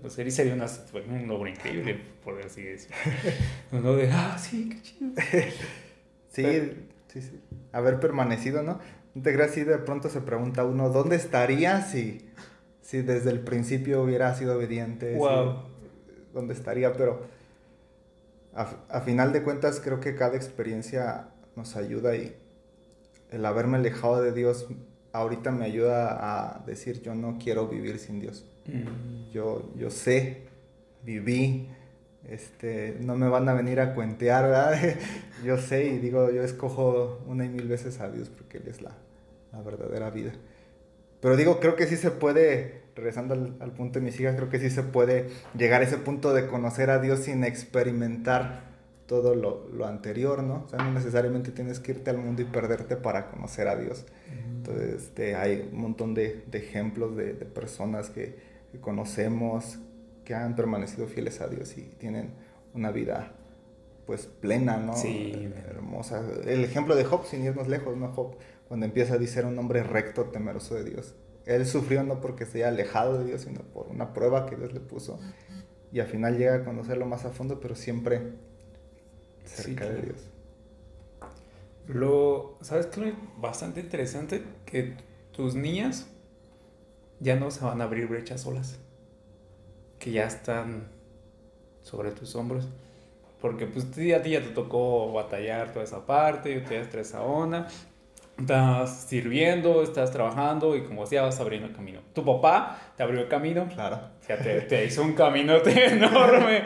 Pues 0.01 0.13
sería 0.13 0.53
una, 0.55 0.65
un 1.07 1.27
logro 1.27 1.47
increíble, 1.47 2.01
por 2.23 2.41
así 2.41 2.63
decirlo. 2.63 2.97
Uno 3.71 3.93
de, 3.93 4.09
ah, 4.11 4.37
sí, 4.37 4.69
qué 4.69 4.81
chido. 4.81 5.11
sí, 6.29 6.71
sí, 7.07 7.21
sí. 7.21 7.39
Haber 7.71 7.99
permanecido, 7.99 8.63
¿no? 8.63 8.79
¿No 9.17 9.23
te 9.23 9.33
creas 9.33 9.49
si 9.49 9.63
de 9.63 9.79
pronto 9.79 10.09
se 10.09 10.21
pregunta 10.21 10.63
uno, 10.63 10.89
¿dónde 10.89 11.15
estaría 11.15 11.81
si, 11.81 12.29
si 12.83 13.01
desde 13.01 13.31
el 13.31 13.39
principio 13.39 14.03
hubiera 14.03 14.35
sido 14.35 14.55
obediente? 14.55 15.15
Wow. 15.15 15.63
¿Dónde 16.35 16.53
estaría? 16.53 16.93
Pero 16.93 17.25
a, 18.53 19.01
final 19.01 19.33
de 19.33 19.41
cuentas 19.41 19.81
creo 19.83 19.99
que 19.99 20.13
cada 20.13 20.35
experiencia 20.35 21.29
nos 21.55 21.75
ayuda 21.75 22.15
y 22.15 22.35
el 23.31 23.43
haberme 23.43 23.77
alejado 23.77 24.21
de 24.21 24.33
Dios 24.33 24.67
ahorita 25.13 25.49
me 25.49 25.65
ayuda 25.65 26.17
a 26.19 26.63
decir 26.67 27.01
yo 27.01 27.15
no 27.15 27.39
quiero 27.43 27.67
vivir 27.67 27.97
sin 27.97 28.19
Dios. 28.19 28.45
Mm. 28.67 29.31
Yo, 29.31 29.73
yo 29.75 29.89
sé, 29.89 30.43
viví, 31.03 31.69
este, 32.29 32.99
no 33.01 33.15
me 33.15 33.27
van 33.29 33.49
a 33.49 33.55
venir 33.55 33.79
a 33.79 33.95
cuentear, 33.95 34.43
¿verdad? 34.43 34.95
yo 35.43 35.57
sé 35.57 35.85
y 35.85 35.97
digo, 35.97 36.29
yo 36.29 36.43
escojo 36.43 37.23
una 37.25 37.45
y 37.45 37.49
mil 37.49 37.67
veces 37.67 37.99
a 37.99 38.11
Dios 38.11 38.29
porque 38.29 38.59
Él 38.59 38.65
es 38.67 38.83
la, 38.83 38.91
la 39.51 39.61
verdadera 39.61 40.09
vida. 40.09 40.33
Pero 41.21 41.35
digo, 41.35 41.59
creo 41.59 41.75
que 41.75 41.87
sí 41.87 41.95
se 41.95 42.11
puede 42.11 42.87
regresando 42.97 43.35
al, 43.35 43.71
punto 43.73 43.99
de 43.99 44.05
mis 44.05 44.19
hijas, 44.19 44.35
creo 44.35 44.49
que 44.49 44.59
sí 44.59 44.69
se 44.69 44.83
puede 44.83 45.27
llegar 45.55 45.81
a 45.81 45.83
ese 45.85 45.97
punto 45.97 46.33
de 46.33 46.47
conocer 46.47 46.89
a 46.89 46.99
Dios 46.99 47.19
sin 47.19 47.43
experimentar 47.43 48.65
todo 49.05 49.35
lo, 49.35 49.69
lo, 49.69 49.85
anterior, 49.85 50.43
¿no? 50.43 50.63
O 50.65 50.67
sea, 50.67 50.79
no 50.79 50.91
necesariamente 50.91 51.51
tienes 51.51 51.79
que 51.79 51.91
irte 51.93 52.09
al 52.09 52.17
mundo 52.17 52.41
y 52.41 52.45
perderte 52.45 52.97
para 52.97 53.29
conocer 53.29 53.67
a 53.67 53.75
Dios. 53.77 54.05
Entonces, 54.57 54.95
este, 54.95 55.35
hay 55.35 55.69
un 55.71 55.79
montón 55.79 56.13
de, 56.13 56.43
de 56.47 56.57
ejemplos 56.57 57.15
de, 57.15 57.33
de 57.33 57.45
personas 57.45 58.09
que, 58.09 58.35
que, 58.71 58.79
conocemos 58.79 59.79
que 60.25 60.33
han 60.33 60.55
permanecido 60.55 61.07
fieles 61.07 61.39
a 61.39 61.47
Dios 61.47 61.77
y 61.77 61.83
tienen 61.83 62.31
una 62.73 62.91
vida, 62.91 63.31
pues, 64.05 64.25
plena, 64.25 64.75
¿no? 64.75 64.93
Sí. 64.93 65.49
Hermosa. 65.69 66.21
El 66.45 66.65
ejemplo 66.65 66.95
de 66.95 67.05
Job, 67.05 67.25
sin 67.25 67.45
irnos 67.45 67.69
lejos, 67.69 67.95
¿no? 67.95 68.11
Job, 68.11 68.35
cuando 68.67 68.85
empieza 68.85 69.15
a 69.15 69.17
decir 69.17 69.45
un 69.45 69.57
hombre 69.57 69.83
recto, 69.83 70.25
temeroso 70.25 70.75
de 70.75 70.83
Dios. 70.83 71.15
Él 71.45 71.65
sufrió 71.65 72.03
no 72.03 72.19
porque 72.19 72.45
se 72.45 72.59
haya 72.59 72.67
alejado 72.67 73.19
de 73.19 73.25
Dios, 73.25 73.41
sino 73.41 73.61
por 73.61 73.87
una 73.87 74.13
prueba 74.13 74.45
que 74.45 74.57
Dios 74.57 74.73
le 74.73 74.81
puso. 74.81 75.19
Y 75.93 76.01
al 76.01 76.07
final 76.07 76.37
llega 76.37 76.55
a 76.55 76.65
conocerlo 76.65 77.05
más 77.05 77.23
a 77.23 77.29
fondo, 77.29 77.61
pero 77.61 77.75
siempre 77.75 78.33
cerca 79.45 79.87
de 79.87 80.01
Dios. 80.01 80.27
Lo, 81.87 82.57
¿sabes 82.59 82.87
qué? 82.87 83.13
Bastante 83.37 83.79
interesante 83.79 84.43
que 84.65 84.97
tus 85.31 85.55
niñas 85.55 86.07
ya 87.21 87.37
no 87.37 87.49
se 87.49 87.63
van 87.63 87.79
a 87.79 87.85
abrir 87.85 88.07
brechas 88.07 88.41
solas. 88.41 88.77
Que 89.99 90.11
ya 90.11 90.25
están 90.25 90.89
sobre 91.81 92.11
tus 92.11 92.35
hombros. 92.35 92.67
Porque 93.39 93.67
pues 93.67 93.85
a 93.85 94.21
ti 94.21 94.31
ya 94.31 94.41
te 94.41 94.49
tocó 94.49 95.13
batallar 95.13 95.71
toda 95.71 95.85
esa 95.85 96.05
parte, 96.05 96.53
yo 96.53 96.63
te 96.67 96.99
esa 96.99 97.21
onda 97.21 97.69
estás 98.39 99.05
sirviendo, 99.07 99.81
estás 99.81 100.11
trabajando 100.11 100.75
y 100.75 100.83
como 100.83 101.03
decía, 101.03 101.23
vas 101.23 101.39
abriendo 101.39 101.67
el 101.67 101.73
camino. 101.73 102.01
Tu 102.13 102.23
papá 102.23 102.79
te 102.95 103.03
abrió 103.03 103.21
el 103.21 103.27
camino. 103.27 103.67
Claro. 103.73 103.99
O 104.19 104.23
sea, 104.23 104.37
te, 104.37 104.61
te 104.61 104.85
hizo 104.85 105.03
un 105.03 105.13
caminote 105.13 105.85
enorme. 105.93 106.63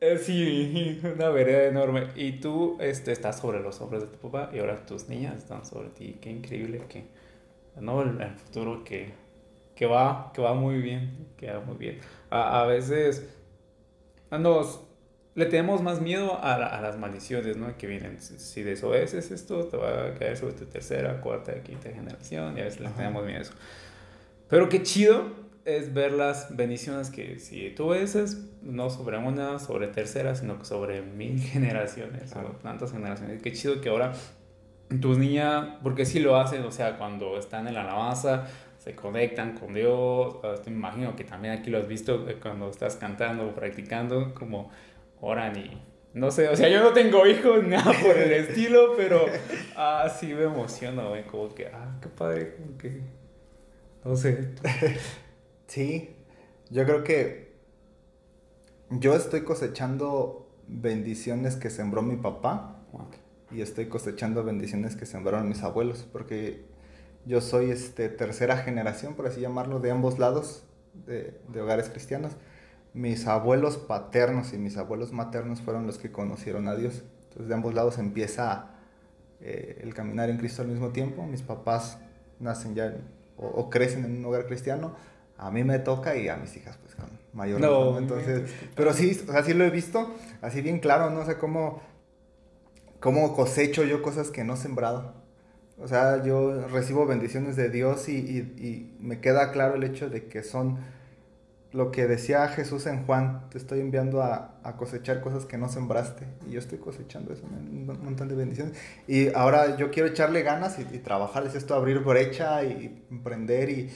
Eh, 0.00 0.18
sí, 0.18 1.00
una 1.14 1.28
vereda 1.28 1.64
enorme. 1.64 2.08
Y 2.14 2.32
tú 2.40 2.76
este, 2.80 3.12
estás 3.12 3.38
sobre 3.38 3.60
los 3.60 3.80
hombros 3.80 4.02
de 4.02 4.08
tu 4.08 4.30
papá 4.30 4.50
y 4.54 4.58
ahora 4.58 4.84
tus 4.86 5.08
niñas 5.08 5.36
están 5.36 5.64
sobre 5.64 5.88
ti. 5.90 6.18
Qué 6.20 6.30
increíble 6.30 6.82
que, 6.88 7.04
¿no? 7.80 8.02
El, 8.02 8.18
futuro 8.36 8.84
que, 8.84 9.12
que, 9.74 9.86
va, 9.86 10.32
que 10.32 10.40
va 10.40 10.54
muy 10.54 10.80
bien, 10.80 11.28
que 11.36 11.50
va 11.50 11.60
muy 11.60 11.76
bien. 11.76 11.98
A, 12.30 12.62
a 12.62 12.66
veces 12.66 13.28
nos 14.30 14.87
le 15.38 15.46
tenemos 15.46 15.82
más 15.82 16.00
miedo 16.00 16.34
a, 16.42 16.54
a, 16.54 16.80
las 16.80 16.98
maldiciones, 16.98 17.56
¿no? 17.56 17.76
Que 17.78 17.86
vienen, 17.86 18.20
si 18.20 18.62
desobedeces 18.64 19.30
esto, 19.30 19.66
te 19.66 19.76
va 19.76 20.06
a 20.06 20.14
caer 20.14 20.36
sobre 20.36 20.54
tu 20.54 20.64
tercera, 20.64 21.20
cuarta, 21.20 21.54
quinta 21.62 21.90
generación, 21.90 22.58
y 22.58 22.60
a 22.60 22.64
veces 22.64 22.80
le 22.80 22.88
tenemos 22.88 23.24
miedo 23.24 23.38
a 23.38 23.42
eso. 23.42 23.52
Pero 24.48 24.68
qué 24.68 24.82
chido 24.82 25.26
es 25.64 25.94
ver 25.94 26.10
las 26.10 26.56
bendiciones 26.56 27.10
que 27.10 27.38
si 27.38 27.70
tú 27.70 27.84
obedeces, 27.84 28.48
no 28.62 28.90
sobre 28.90 29.16
una, 29.18 29.60
sobre 29.60 29.86
tercera, 29.86 30.34
sino 30.34 30.58
que 30.58 30.64
sobre 30.64 31.02
mil 31.02 31.38
generaciones, 31.54 32.34
o 32.34 32.40
tantas 32.60 32.90
generaciones. 32.90 33.40
Qué 33.40 33.52
chido 33.52 33.80
que 33.80 33.90
ahora 33.90 34.14
tus 35.00 35.18
niñas, 35.18 35.68
porque 35.84 36.04
sí 36.04 36.18
lo 36.18 36.36
hacen, 36.36 36.64
o 36.64 36.72
sea, 36.72 36.98
cuando 36.98 37.38
están 37.38 37.68
en 37.68 37.74
la 37.74 37.82
alabanza, 37.82 38.48
se 38.76 38.96
conectan 38.96 39.56
con 39.56 39.72
Dios, 39.72 40.38
te 40.64 40.70
imagino 40.70 41.14
que 41.14 41.22
también 41.22 41.54
aquí 41.54 41.70
lo 41.70 41.78
has 41.78 41.86
visto 41.86 42.28
eh, 42.28 42.38
cuando 42.42 42.70
estás 42.70 42.96
cantando, 42.96 43.54
practicando, 43.54 44.34
como 44.34 44.72
oran 45.20 45.56
y 45.56 45.88
no 46.14 46.30
sé, 46.30 46.48
o 46.48 46.56
sea, 46.56 46.68
yo 46.68 46.82
no 46.82 46.92
tengo 46.92 47.26
hijos 47.26 47.62
ni 47.62 47.68
nada 47.76 47.92
por 48.02 48.16
el 48.16 48.32
estilo, 48.32 48.94
pero 48.96 49.26
ah, 49.76 50.08
sí 50.18 50.34
me 50.34 50.44
emociona, 50.44 51.06
güey, 51.06 51.26
como 51.26 51.54
que, 51.54 51.66
ah, 51.66 51.98
qué 52.00 52.08
padre, 52.08 52.56
como 52.56 52.78
que, 52.78 53.02
no 54.04 54.16
sé. 54.16 54.54
Sí, 55.66 56.16
yo 56.70 56.86
creo 56.86 57.04
que 57.04 57.52
yo 58.88 59.14
estoy 59.14 59.42
cosechando 59.42 60.48
bendiciones 60.66 61.56
que 61.56 61.68
sembró 61.68 62.00
mi 62.00 62.16
papá 62.16 62.86
y 63.50 63.60
estoy 63.60 63.90
cosechando 63.90 64.44
bendiciones 64.44 64.96
que 64.96 65.04
sembraron 65.04 65.46
mis 65.46 65.62
abuelos, 65.62 66.08
porque 66.10 66.64
yo 67.26 67.42
soy 67.42 67.70
este, 67.70 68.08
tercera 68.08 68.56
generación, 68.56 69.14
por 69.14 69.26
así 69.26 69.42
llamarlo, 69.42 69.78
de 69.78 69.90
ambos 69.90 70.18
lados 70.18 70.64
de, 70.94 71.38
de 71.48 71.60
hogares 71.60 71.90
cristianos 71.90 72.32
mis 72.98 73.28
abuelos 73.28 73.76
paternos 73.76 74.52
y 74.52 74.58
mis 74.58 74.76
abuelos 74.76 75.12
maternos 75.12 75.60
fueron 75.60 75.86
los 75.86 75.98
que 75.98 76.10
conocieron 76.10 76.66
a 76.66 76.74
Dios. 76.74 77.04
Entonces 77.28 77.46
de 77.46 77.54
ambos 77.54 77.72
lados 77.72 77.96
empieza 77.98 78.70
eh, 79.40 79.78
el 79.82 79.94
caminar 79.94 80.30
en 80.30 80.36
Cristo 80.36 80.62
al 80.62 80.68
mismo 80.68 80.88
tiempo. 80.88 81.24
Mis 81.24 81.42
papás 81.42 81.98
nacen 82.40 82.74
ya 82.74 82.96
o, 83.36 83.70
crecen 83.70 84.04
en 84.04 84.18
un 84.18 84.24
hogar 84.24 84.46
cristiano. 84.46 84.96
A 85.36 85.52
mí 85.52 85.62
me 85.62 85.78
toca 85.78 86.16
y 86.16 86.28
a 86.28 86.36
mis 86.36 86.56
hijas 86.56 86.76
pues 86.78 86.96
con 86.96 87.08
mayor 87.32 87.60
no, 87.60 87.98
Entonces, 87.98 88.50
pero 88.74 88.92
sí, 88.92 89.16
o 89.28 89.30
sea, 89.30 89.44
sí 89.44 89.54
lo 89.54 89.62
he 89.62 89.70
visto, 89.70 90.12
así 90.42 90.60
bien 90.60 90.80
claro, 90.80 91.10
no 91.10 91.24
sé 91.24 91.38
cómo, 91.38 91.80
cómo 92.98 93.36
cosecho 93.36 93.84
yo 93.84 94.02
cosas 94.02 94.32
que 94.32 94.42
no 94.42 94.54
he 94.54 94.56
sembrado. 94.56 95.14
O 95.80 95.86
sea, 95.86 96.24
yo 96.24 96.66
recibo 96.66 97.06
bendiciones 97.06 97.54
de 97.54 97.70
Dios 97.70 98.08
y, 98.08 98.16
y 98.16 98.96
me 98.98 99.20
queda 99.20 99.52
claro 99.52 99.76
el 99.76 99.84
hecho 99.84 100.10
de 100.10 100.26
que 100.26 100.42
son 100.42 100.78
lo 101.72 101.90
que 101.90 102.06
decía 102.06 102.48
Jesús 102.48 102.86
en 102.86 103.04
Juan, 103.04 103.48
te 103.50 103.58
estoy 103.58 103.80
enviando 103.80 104.22
a, 104.22 104.54
cosechar 104.78 105.20
cosas 105.20 105.46
que 105.46 105.56
no 105.56 105.68
sembraste. 105.68 106.26
Y 106.46 106.52
yo 106.52 106.58
estoy 106.58 106.78
cosechando 106.78 107.32
eso, 107.32 107.44
un 107.44 107.86
montón 107.86 108.28
de 108.28 108.34
bendiciones. 108.34 108.78
Y 109.06 109.32
ahora 109.34 109.76
yo 109.76 109.90
quiero 109.90 110.08
echarle 110.08 110.42
ganas 110.42 110.78
y, 110.78 110.98
trabajar, 110.98 111.46
es 111.46 111.54
esto, 111.54 111.74
abrir 111.74 112.00
brecha 112.00 112.64
y 112.64 113.04
emprender 113.10 113.70
y, 113.70 113.90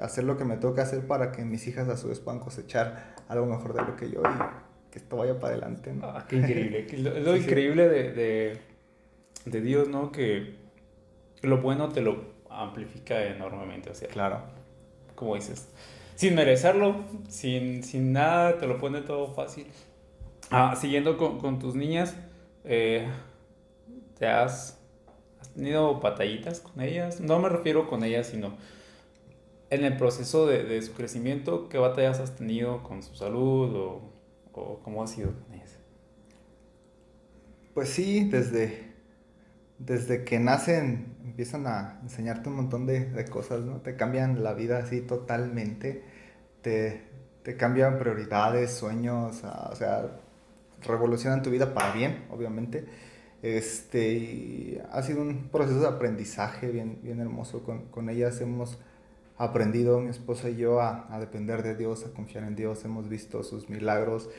hacer 0.00 0.24
lo 0.24 0.36
que 0.36 0.44
me 0.44 0.56
toca 0.56 0.82
hacer 0.82 1.06
para 1.06 1.32
que 1.32 1.44
mis 1.44 1.66
hijas 1.66 1.88
a 1.88 1.96
su 1.96 2.08
vez 2.08 2.18
puedan 2.20 2.40
cosechar 2.40 3.14
algo 3.28 3.46
mejor 3.46 3.72
de 3.72 3.82
lo 3.82 3.96
que 3.96 4.10
yo 4.10 4.20
y 4.20 4.90
que 4.90 4.98
esto 4.98 5.16
vaya 5.16 5.38
para 5.38 5.54
adelante. 5.54 5.94
Ah, 6.02 6.26
qué 6.28 6.36
increíble. 6.36 6.86
lo, 6.98 7.36
increíble 7.36 7.88
De, 7.88 8.58
de, 9.46 9.60
Dios, 9.62 9.88
¿no? 9.88 10.12
Que 10.12 10.56
lo 11.42 11.62
bueno 11.62 11.88
te 11.88 12.02
lo 12.02 12.22
amplifica 12.50 13.24
enormemente. 13.24 13.88
O 13.88 13.94
sea, 13.94 14.08
claro. 14.08 14.42
Como 15.14 15.36
dices 15.36 15.68
sin 16.14 16.34
merecerlo, 16.34 16.96
sin, 17.28 17.82
sin 17.82 18.12
nada, 18.12 18.58
te 18.58 18.66
lo 18.66 18.78
pone 18.78 19.02
todo 19.02 19.28
fácil. 19.34 19.66
Ah, 20.50 20.76
siguiendo 20.78 21.16
con, 21.16 21.38
con 21.38 21.58
tus 21.58 21.74
niñas, 21.74 22.14
eh, 22.64 23.08
¿te 24.18 24.26
has, 24.26 24.78
tenido 25.54 26.00
batallitas 26.00 26.60
con 26.60 26.82
ellas? 26.82 27.20
No 27.20 27.38
me 27.38 27.48
refiero 27.48 27.88
con 27.88 28.04
ellas, 28.04 28.26
sino 28.26 28.56
en 29.70 29.84
el 29.84 29.96
proceso 29.96 30.46
de, 30.46 30.64
de 30.64 30.82
su 30.82 30.92
crecimiento, 30.92 31.68
¿qué 31.68 31.78
batallas 31.78 32.20
has 32.20 32.36
tenido 32.36 32.82
con 32.82 33.02
su 33.02 33.14
salud 33.14 33.74
o, 33.74 34.12
o 34.52 34.78
cómo 34.82 35.02
ha 35.02 35.06
sido 35.06 35.32
con 35.32 35.54
ellas? 35.54 35.78
Pues 37.74 37.88
sí, 37.88 38.24
desde, 38.24 38.92
desde 39.78 40.24
que 40.24 40.38
nacen 40.38 41.11
empiezan 41.24 41.66
a 41.66 42.00
enseñarte 42.02 42.48
un 42.48 42.56
montón 42.56 42.86
de, 42.86 43.06
de 43.06 43.24
cosas, 43.26 43.60
¿no? 43.60 43.80
Te 43.80 43.96
cambian 43.96 44.42
la 44.42 44.54
vida 44.54 44.78
así 44.78 45.00
totalmente, 45.00 46.04
te, 46.62 47.02
te 47.42 47.56
cambian 47.56 47.98
prioridades, 47.98 48.72
sueños, 48.72 49.42
o 49.44 49.76
sea, 49.76 50.18
revolucionan 50.82 51.42
tu 51.42 51.50
vida 51.50 51.74
para 51.74 51.92
bien, 51.92 52.24
obviamente. 52.30 52.86
Este, 53.42 54.12
y 54.12 54.82
ha 54.92 55.02
sido 55.02 55.22
un 55.22 55.48
proceso 55.48 55.80
de 55.80 55.88
aprendizaje 55.88 56.68
bien, 56.70 57.00
bien 57.02 57.20
hermoso. 57.20 57.64
Con, 57.64 57.86
con 57.86 58.08
ellas 58.08 58.40
hemos 58.40 58.78
aprendido, 59.36 60.00
mi 60.00 60.10
esposa 60.10 60.48
y 60.48 60.56
yo, 60.56 60.80
a, 60.80 61.12
a, 61.12 61.18
depender 61.18 61.62
de 61.62 61.74
Dios, 61.74 62.06
a 62.06 62.12
confiar 62.12 62.44
en 62.44 62.54
Dios. 62.54 62.84
Hemos 62.84 63.08
visto 63.08 63.42
sus 63.42 63.68
milagros, 63.68 64.30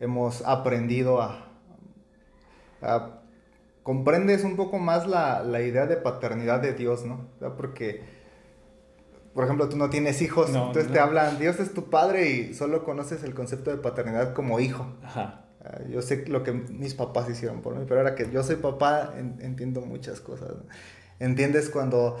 hemos 0.00 0.42
aprendido 0.42 1.22
a... 1.22 1.52
a 2.82 3.17
comprendes 3.88 4.44
un 4.44 4.54
poco 4.54 4.78
más 4.78 5.06
la, 5.06 5.42
la, 5.42 5.62
idea 5.62 5.86
de 5.86 5.96
paternidad 5.96 6.60
de 6.60 6.74
Dios, 6.74 7.06
¿no? 7.06 7.26
Porque, 7.56 8.02
por 9.32 9.44
ejemplo, 9.44 9.66
tú 9.70 9.78
no 9.78 9.88
tienes 9.88 10.20
hijos, 10.20 10.50
no, 10.50 10.66
entonces 10.66 10.88
no. 10.88 10.92
te 10.92 11.00
hablan, 11.00 11.38
Dios 11.38 11.58
es 11.58 11.72
tu 11.72 11.88
padre 11.88 12.28
y 12.28 12.52
solo 12.52 12.84
conoces 12.84 13.24
el 13.24 13.32
concepto 13.32 13.70
de 13.70 13.78
paternidad 13.78 14.34
como 14.34 14.60
hijo. 14.60 14.94
Ajá. 15.02 15.46
Ah, 15.64 15.78
yo 15.88 16.02
sé 16.02 16.26
lo 16.26 16.42
que 16.42 16.52
mis 16.52 16.92
papás 16.92 17.30
hicieron 17.30 17.62
por 17.62 17.76
mí, 17.76 17.86
pero 17.88 18.00
ahora 18.00 18.14
que 18.14 18.30
yo 18.30 18.42
soy 18.42 18.56
papá, 18.56 19.14
entiendo 19.16 19.80
muchas 19.80 20.20
cosas. 20.20 20.50
Entiendes 21.18 21.70
cuando 21.70 22.18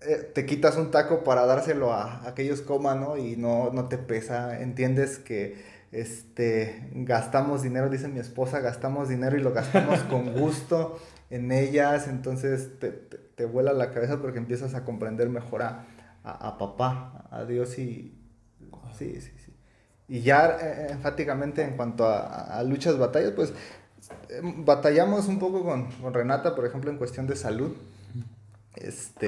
eh, 0.00 0.28
te 0.34 0.44
quitas 0.44 0.76
un 0.76 0.90
taco 0.90 1.22
para 1.22 1.46
dárselo 1.46 1.92
a, 1.92 2.26
a 2.26 2.34
que 2.34 2.42
ellos 2.42 2.62
coman, 2.62 3.00
¿no? 3.00 3.16
Y 3.16 3.36
no, 3.36 3.70
no 3.70 3.86
te 3.86 3.96
pesa. 3.96 4.60
Entiendes 4.60 5.20
que 5.20 5.54
este, 5.92 6.88
gastamos 6.92 7.62
dinero, 7.62 7.90
dice 7.90 8.08
mi 8.08 8.20
esposa, 8.20 8.60
gastamos 8.60 9.08
dinero 9.08 9.36
y 9.36 9.40
lo 9.40 9.52
gastamos 9.52 10.00
con 10.00 10.32
gusto 10.38 11.00
en 11.30 11.52
ellas. 11.52 12.08
Entonces 12.08 12.78
te, 12.78 12.90
te, 12.90 13.18
te 13.18 13.44
vuela 13.44 13.72
la 13.72 13.90
cabeza 13.90 14.20
porque 14.20 14.38
empiezas 14.38 14.74
a 14.74 14.84
comprender 14.84 15.28
mejor 15.28 15.62
a, 15.62 15.86
a, 16.24 16.48
a 16.48 16.58
papá, 16.58 17.26
a 17.30 17.44
Dios 17.44 17.78
y... 17.78 18.16
Sí, 18.96 19.20
sí, 19.20 19.32
sí. 19.44 19.54
Y 20.08 20.22
ya 20.22 20.58
eh, 20.60 20.88
enfáticamente 20.90 21.62
en 21.62 21.76
cuanto 21.76 22.04
a, 22.04 22.58
a, 22.58 22.62
luchas, 22.64 22.98
batallas, 22.98 23.30
pues 23.30 23.52
eh, 24.28 24.40
batallamos 24.42 25.28
un 25.28 25.38
poco 25.38 25.62
con, 25.64 25.90
con, 25.92 26.12
Renata, 26.12 26.56
por 26.56 26.66
ejemplo, 26.66 26.90
en 26.90 26.98
cuestión 26.98 27.28
de 27.28 27.36
salud. 27.36 27.76
Este, 28.74 29.26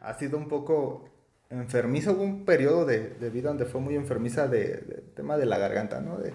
ha 0.00 0.14
sido 0.14 0.36
un 0.36 0.48
poco 0.48 1.08
enfermiza, 1.50 2.12
hubo 2.12 2.22
un 2.22 2.44
periodo 2.44 2.84
de, 2.86 3.10
de 3.10 3.30
vida 3.30 3.48
donde 3.48 3.64
fue 3.64 3.80
muy 3.80 3.96
enfermiza 3.96 4.46
de, 4.46 4.68
de, 4.68 5.02
tema 5.14 5.36
de 5.36 5.46
la 5.46 5.58
garganta, 5.58 6.00
¿no? 6.00 6.18
De, 6.18 6.32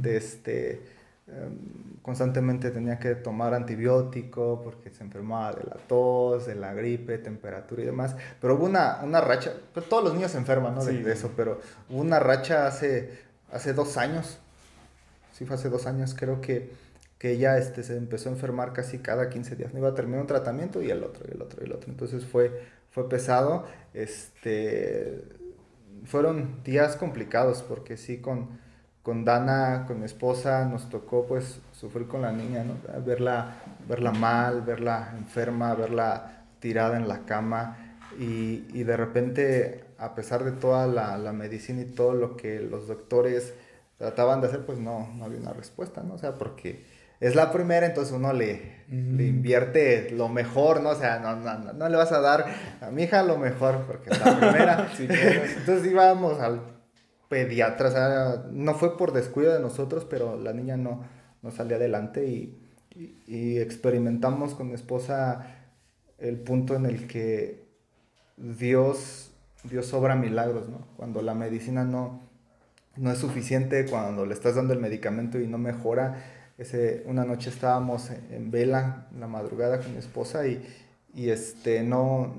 de 0.00 0.16
este, 0.16 0.80
um, 1.28 2.00
constantemente 2.00 2.70
tenía 2.70 2.98
que 2.98 3.14
tomar 3.14 3.54
antibiótico 3.54 4.62
porque 4.64 4.90
se 4.90 5.04
enfermaba 5.04 5.52
de 5.52 5.64
la 5.64 5.76
tos, 5.86 6.46
de 6.46 6.54
la 6.54 6.72
gripe, 6.72 7.18
temperatura 7.18 7.82
y 7.82 7.86
demás. 7.86 8.16
Pero 8.40 8.54
hubo 8.54 8.64
una, 8.64 9.00
una 9.02 9.20
racha, 9.20 9.52
pues 9.72 9.86
todos 9.88 10.02
los 10.02 10.14
niños 10.14 10.30
se 10.30 10.38
enferman, 10.38 10.74
¿no? 10.74 10.80
Sí. 10.80 11.02
De, 11.02 11.12
eso, 11.12 11.30
pero 11.36 11.60
hubo 11.90 12.00
una 12.00 12.18
racha 12.18 12.66
hace, 12.66 13.18
hace 13.52 13.74
dos 13.74 13.98
años, 13.98 14.38
sí 15.32 15.44
fue 15.44 15.56
hace 15.56 15.68
dos 15.68 15.86
años, 15.86 16.14
creo 16.18 16.40
que, 16.40 16.70
que 17.18 17.32
ella 17.32 17.58
este, 17.58 17.82
se 17.82 17.98
empezó 17.98 18.30
a 18.30 18.32
enfermar 18.32 18.72
casi 18.72 18.98
cada 18.98 19.28
15 19.28 19.56
días. 19.56 19.74
No 19.74 19.80
iba 19.80 19.90
a 19.90 19.94
terminar 19.94 20.22
un 20.22 20.26
tratamiento 20.26 20.80
y 20.82 20.90
el 20.90 21.04
otro, 21.04 21.24
y 21.28 21.34
el 21.34 21.42
otro, 21.42 21.60
y 21.62 21.66
el 21.66 21.72
otro. 21.72 21.90
Entonces 21.90 22.24
fue, 22.24 22.50
fue 22.94 23.08
pesado. 23.08 23.66
Este, 23.92 25.22
fueron 26.04 26.62
días 26.62 26.96
complicados 26.96 27.62
porque 27.62 27.96
sí, 27.96 28.18
con, 28.18 28.60
con 29.02 29.24
Dana, 29.24 29.84
con 29.86 29.98
mi 29.98 30.06
esposa, 30.06 30.64
nos 30.64 30.88
tocó 30.88 31.26
pues 31.26 31.60
sufrir 31.72 32.06
con 32.06 32.22
la 32.22 32.32
niña, 32.32 32.64
¿no? 32.64 32.74
Verla, 33.04 33.56
verla 33.88 34.12
mal, 34.12 34.62
verla 34.62 35.12
enferma, 35.18 35.74
verla 35.74 36.44
tirada 36.60 36.96
en 36.96 37.08
la 37.08 37.26
cama 37.26 37.98
y, 38.18 38.64
y 38.72 38.84
de 38.84 38.96
repente, 38.96 39.84
a 39.98 40.14
pesar 40.14 40.44
de 40.44 40.52
toda 40.52 40.86
la, 40.86 41.18
la, 41.18 41.32
medicina 41.32 41.82
y 41.82 41.86
todo 41.86 42.14
lo 42.14 42.36
que 42.36 42.60
los 42.60 42.86
doctores 42.86 43.54
trataban 43.98 44.40
de 44.40 44.46
hacer, 44.46 44.64
pues 44.64 44.78
no, 44.78 45.12
no 45.16 45.24
había 45.24 45.40
una 45.40 45.52
respuesta, 45.52 46.02
¿no? 46.02 46.14
O 46.14 46.18
sea, 46.18 46.38
porque 46.38 46.84
es 47.26 47.34
la 47.34 47.50
primera, 47.50 47.86
entonces 47.86 48.12
uno 48.12 48.32
le, 48.34 48.84
mm. 48.88 49.16
le 49.16 49.26
invierte 49.26 50.10
lo 50.10 50.28
mejor, 50.28 50.82
¿no? 50.82 50.90
O 50.90 50.94
sea, 50.94 51.18
no, 51.18 51.36
no, 51.36 51.72
no, 51.72 51.88
le 51.88 51.96
vas 51.96 52.12
a 52.12 52.20
dar 52.20 52.44
a 52.82 52.90
mi 52.90 53.04
hija 53.04 53.22
lo 53.22 53.38
mejor 53.38 53.86
porque 53.86 54.10
es 54.10 54.18
la 54.18 54.38
primera. 54.38 54.88
sí, 54.96 55.08
entonces 55.08 55.90
íbamos 55.90 56.38
al 56.40 56.60
pediatra, 57.30 57.88
o 57.88 57.92
sea, 57.92 58.44
no 58.50 58.74
fue 58.74 58.98
por 58.98 59.12
descuido 59.12 59.54
de 59.54 59.60
nosotros, 59.60 60.04
pero 60.04 60.38
la 60.38 60.52
niña 60.52 60.76
no, 60.76 61.02
no 61.40 61.50
salía 61.50 61.76
adelante 61.76 62.26
y, 62.26 62.62
y, 62.94 63.16
y 63.26 63.58
experimentamos 63.58 64.54
con 64.54 64.68
mi 64.68 64.74
esposa 64.74 65.46
el 66.18 66.38
punto 66.38 66.76
en 66.76 66.84
el 66.84 67.06
que 67.06 67.64
Dios, 68.36 69.32
Dios 69.62 69.94
obra 69.94 70.14
milagros, 70.14 70.68
¿no? 70.68 70.86
Cuando 70.98 71.22
la 71.22 71.32
medicina 71.32 71.84
no, 71.84 72.20
no 72.96 73.10
es 73.10 73.18
suficiente, 73.18 73.86
cuando 73.86 74.26
le 74.26 74.34
estás 74.34 74.56
dando 74.56 74.74
el 74.74 74.80
medicamento 74.80 75.40
y 75.40 75.46
no 75.46 75.56
mejora, 75.56 76.22
ese, 76.58 77.02
una 77.06 77.24
noche 77.24 77.50
estábamos 77.50 78.10
en 78.10 78.50
vela 78.50 79.08
en 79.12 79.20
la 79.20 79.26
madrugada 79.26 79.80
con 79.80 79.92
mi 79.92 79.98
esposa 79.98 80.46
y, 80.46 80.64
y 81.14 81.30
este, 81.30 81.82
no, 81.82 82.34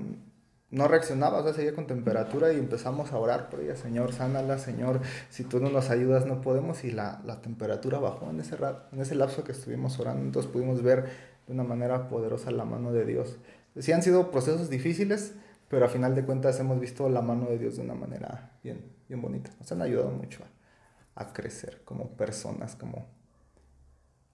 no 0.70 0.88
reaccionaba, 0.88 1.38
o 1.38 1.42
sea, 1.44 1.52
seguía 1.52 1.74
con 1.74 1.86
temperatura 1.86 2.52
y 2.52 2.58
empezamos 2.58 3.12
a 3.12 3.18
orar 3.18 3.48
por 3.48 3.60
ella, 3.60 3.76
Señor, 3.76 4.12
sánala, 4.12 4.58
Señor, 4.58 5.00
si 5.30 5.44
tú 5.44 5.60
no 5.60 5.70
nos 5.70 5.90
ayudas 5.90 6.26
no 6.26 6.40
podemos 6.40 6.84
y 6.84 6.90
la, 6.90 7.20
la 7.24 7.40
temperatura 7.40 7.98
bajó 7.98 8.30
en 8.30 8.40
ese, 8.40 8.56
en 8.92 9.00
ese 9.00 9.14
lapso 9.14 9.44
que 9.44 9.52
estuvimos 9.52 9.98
orando, 10.00 10.22
entonces 10.22 10.50
pudimos 10.50 10.82
ver 10.82 11.04
de 11.46 11.52
una 11.52 11.64
manera 11.64 12.08
poderosa 12.08 12.50
la 12.50 12.64
mano 12.64 12.92
de 12.92 13.04
Dios. 13.04 13.38
Sí 13.78 13.92
han 13.92 14.02
sido 14.02 14.30
procesos 14.30 14.68
difíciles, 14.70 15.34
pero 15.68 15.84
a 15.84 15.88
final 15.88 16.14
de 16.14 16.24
cuentas 16.24 16.58
hemos 16.60 16.80
visto 16.80 17.08
la 17.08 17.20
mano 17.22 17.46
de 17.46 17.58
Dios 17.58 17.76
de 17.76 17.82
una 17.82 17.94
manera 17.94 18.52
bien, 18.62 18.92
bien 19.08 19.20
bonita. 19.20 19.50
Nos 19.58 19.70
han 19.70 19.82
ayudado 19.82 20.10
mucho 20.10 20.42
a, 21.14 21.22
a 21.22 21.32
crecer 21.32 21.82
como 21.84 22.10
personas, 22.10 22.74
como, 22.74 23.06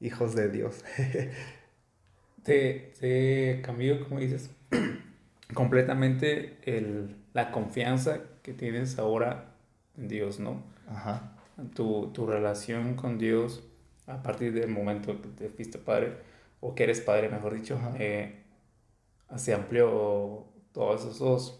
hijos 0.03 0.35
de 0.35 0.51
Dios. 0.51 0.85
te, 2.43 2.93
te 3.01 3.62
cambió, 3.62 4.03
como 4.05 4.21
dices, 4.21 4.51
completamente 5.55 6.59
el, 6.65 7.17
la 7.33 7.51
confianza 7.51 8.21
que 8.43 8.53
tienes 8.53 8.99
ahora 8.99 9.55
en 9.97 10.09
Dios, 10.09 10.41
¿no? 10.41 10.62
Ajá. 10.88 11.33
Tu, 11.75 12.11
tu 12.12 12.27
relación 12.27 12.95
con 12.95 13.19
Dios 13.19 13.62
a 14.07 14.23
partir 14.23 14.53
del 14.53 14.69
momento 14.69 15.21
que 15.23 15.29
te 15.29 15.49
fuiste 15.49 15.79
padre, 15.79 16.15
o 16.61 16.75
que 16.75 16.85
eres 16.85 17.01
padre, 17.01 17.29
mejor 17.29 17.55
dicho, 17.55 17.79
eh, 17.99 18.43
se 19.37 19.55
amplió 19.55 20.45
todas 20.73 21.05
esas 21.05 21.59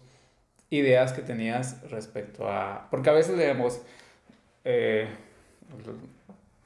ideas 0.69 1.13
que 1.13 1.21
tenías 1.21 1.81
respecto 1.89 2.49
a... 2.49 2.87
Porque 2.89 3.09
a 3.09 3.13
veces 3.13 3.37
leemos... 3.37 3.81
Eh, 4.65 5.07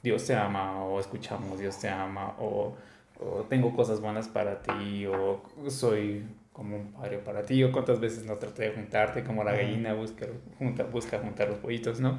Dios 0.03 0.25
te 0.25 0.36
ama, 0.36 0.83
o 0.83 0.99
escuchamos 0.99 1.60
Dios 1.60 1.79
te 1.79 1.89
ama, 1.89 2.36
o, 2.39 2.75
o, 3.19 3.45
tengo 3.49 3.75
cosas 3.75 3.99
buenas 4.01 4.27
para 4.27 4.62
ti, 4.62 5.05
o 5.05 5.41
soy 5.69 6.25
como 6.53 6.75
un 6.75 6.91
padre 6.91 7.19
para 7.19 7.43
ti, 7.43 7.63
o 7.63 7.71
cuántas 7.71 7.99
veces 7.99 8.25
no 8.25 8.36
traté 8.38 8.63
de 8.63 8.71
juntarte 8.75 9.23
como 9.23 9.43
la 9.43 9.53
gallina 9.53 9.93
busca, 9.93 10.25
junta, 10.57 10.83
busca 10.83 11.19
juntar 11.19 11.49
los 11.49 11.60
pollitos, 11.60 11.99
¿no? 11.99 12.17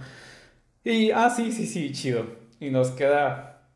Y, 0.84 1.10
ah, 1.10 1.30
sí, 1.30 1.52
sí, 1.52 1.66
sí, 1.66 1.92
chido. 1.92 2.24
Y 2.60 2.70
nos 2.70 2.90
queda, 2.92 3.68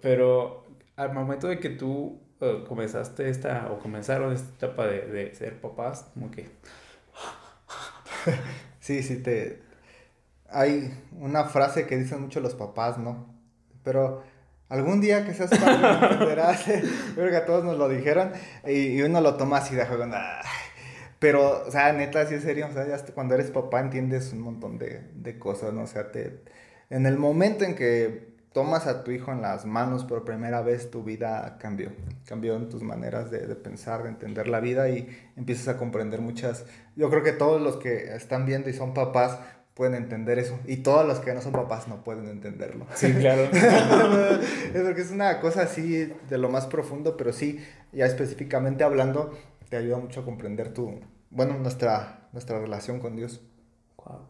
pero 0.00 0.66
al 0.96 1.12
momento 1.12 1.48
de 1.48 1.58
que 1.58 1.70
tú 1.70 2.20
uh, 2.40 2.64
comenzaste 2.66 3.28
esta, 3.28 3.70
o 3.72 3.78
comenzaron 3.78 4.32
esta 4.32 4.66
etapa 4.66 4.86
de, 4.86 5.06
de 5.06 5.34
ser 5.34 5.60
papás, 5.60 6.10
como 6.14 6.30
que... 6.30 6.48
sí, 8.80 9.02
sí, 9.02 9.22
te, 9.22 9.62
hay 10.52 10.92
una 11.18 11.44
frase 11.44 11.86
que 11.86 11.96
dicen 11.96 12.20
mucho 12.20 12.40
los 12.40 12.54
papás, 12.54 12.98
¿no? 12.98 13.34
Pero 13.82 14.22
algún 14.68 15.00
día 15.00 15.24
que 15.24 15.34
seas 15.34 15.50
padre 15.50 16.06
entenderás, 16.10 16.64
creo 17.14 17.30
que 17.30 17.36
a 17.36 17.46
todos 17.46 17.64
nos 17.64 17.76
lo 17.76 17.88
dijeron, 17.88 18.32
y, 18.66 18.98
y 18.98 19.02
uno 19.02 19.20
lo 19.20 19.36
toma 19.36 19.58
así 19.58 19.74
de 19.74 19.86
juego, 19.86 20.06
pero, 21.18 21.64
o 21.66 21.70
sea, 21.70 21.92
neta, 21.92 22.26
sí 22.26 22.34
es 22.34 22.42
serio, 22.42 22.66
o 22.68 22.72
sea, 22.72 22.84
ya 22.84 22.98
cuando 23.14 23.34
eres 23.34 23.52
papá 23.52 23.80
entiendes 23.80 24.32
un 24.32 24.40
montón 24.40 24.78
de, 24.78 25.08
de 25.14 25.38
cosas, 25.38 25.72
¿no? 25.72 25.82
O 25.82 25.86
sea, 25.86 26.10
te, 26.10 26.40
en 26.90 27.06
el 27.06 27.16
momento 27.16 27.64
en 27.64 27.76
que 27.76 28.32
tomas 28.52 28.86
a 28.86 29.04
tu 29.04 29.12
hijo 29.12 29.32
en 29.32 29.40
las 29.40 29.64
manos 29.64 30.04
por 30.04 30.24
primera 30.24 30.62
vez, 30.62 30.90
tu 30.90 31.04
vida 31.04 31.58
cambió. 31.60 31.92
Cambió 32.26 32.56
en 32.56 32.68
tus 32.68 32.82
maneras 32.82 33.30
de, 33.30 33.46
de, 33.46 33.54
pensar, 33.54 34.02
de 34.02 34.08
entender 34.08 34.48
la 34.48 34.60
vida 34.60 34.88
y 34.88 35.08
empiezas 35.36 35.68
a 35.68 35.78
comprender 35.78 36.20
muchas... 36.20 36.66
Yo 36.96 37.08
creo 37.08 37.22
que 37.22 37.32
todos 37.32 37.62
los 37.62 37.76
que 37.76 38.14
están 38.14 38.44
viendo 38.44 38.68
y 38.68 38.72
son 38.72 38.92
papás 38.92 39.38
pueden 39.74 39.94
entender 39.94 40.38
eso. 40.38 40.58
Y 40.66 40.78
todos 40.78 41.06
los 41.06 41.20
que 41.20 41.32
no 41.32 41.40
son 41.40 41.52
papás 41.52 41.88
no 41.88 42.04
pueden 42.04 42.28
entenderlo. 42.28 42.86
Sí, 42.94 43.12
claro. 43.12 43.42
es 43.52 44.82
porque 44.82 45.00
es 45.00 45.10
una 45.10 45.40
cosa 45.40 45.62
así 45.62 46.12
de 46.28 46.38
lo 46.38 46.48
más 46.48 46.66
profundo, 46.66 47.16
pero 47.16 47.32
sí, 47.32 47.64
ya 47.92 48.06
específicamente 48.06 48.84
hablando, 48.84 49.36
te 49.68 49.76
ayuda 49.76 49.98
mucho 49.98 50.20
a 50.20 50.24
comprender 50.24 50.72
tu, 50.72 51.00
bueno, 51.30 51.58
nuestra, 51.58 52.28
nuestra 52.32 52.58
relación 52.58 53.00
con 53.00 53.16
Dios. 53.16 53.40
Wow. 53.96 54.28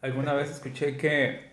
Alguna 0.00 0.34
vez 0.34 0.50
escuché 0.50 0.96
que 0.96 1.52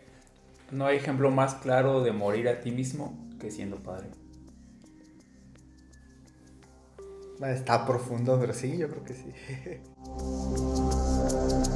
no 0.71 0.86
hay 0.86 0.97
ejemplo 0.97 1.32
más 1.32 1.55
claro 1.55 2.03
de 2.03 2.12
morir 2.12 2.47
a 2.49 2.60
ti 2.60 2.71
mismo 2.71 3.29
que 3.39 3.49
siendo 3.51 3.77
padre. 3.77 4.10
Está 7.41 7.86
profundo, 7.86 8.38
pero 8.39 8.53
sí, 8.53 8.77
yo 8.77 8.89
creo 8.89 9.03
que 9.03 9.13
sí. 9.13 9.32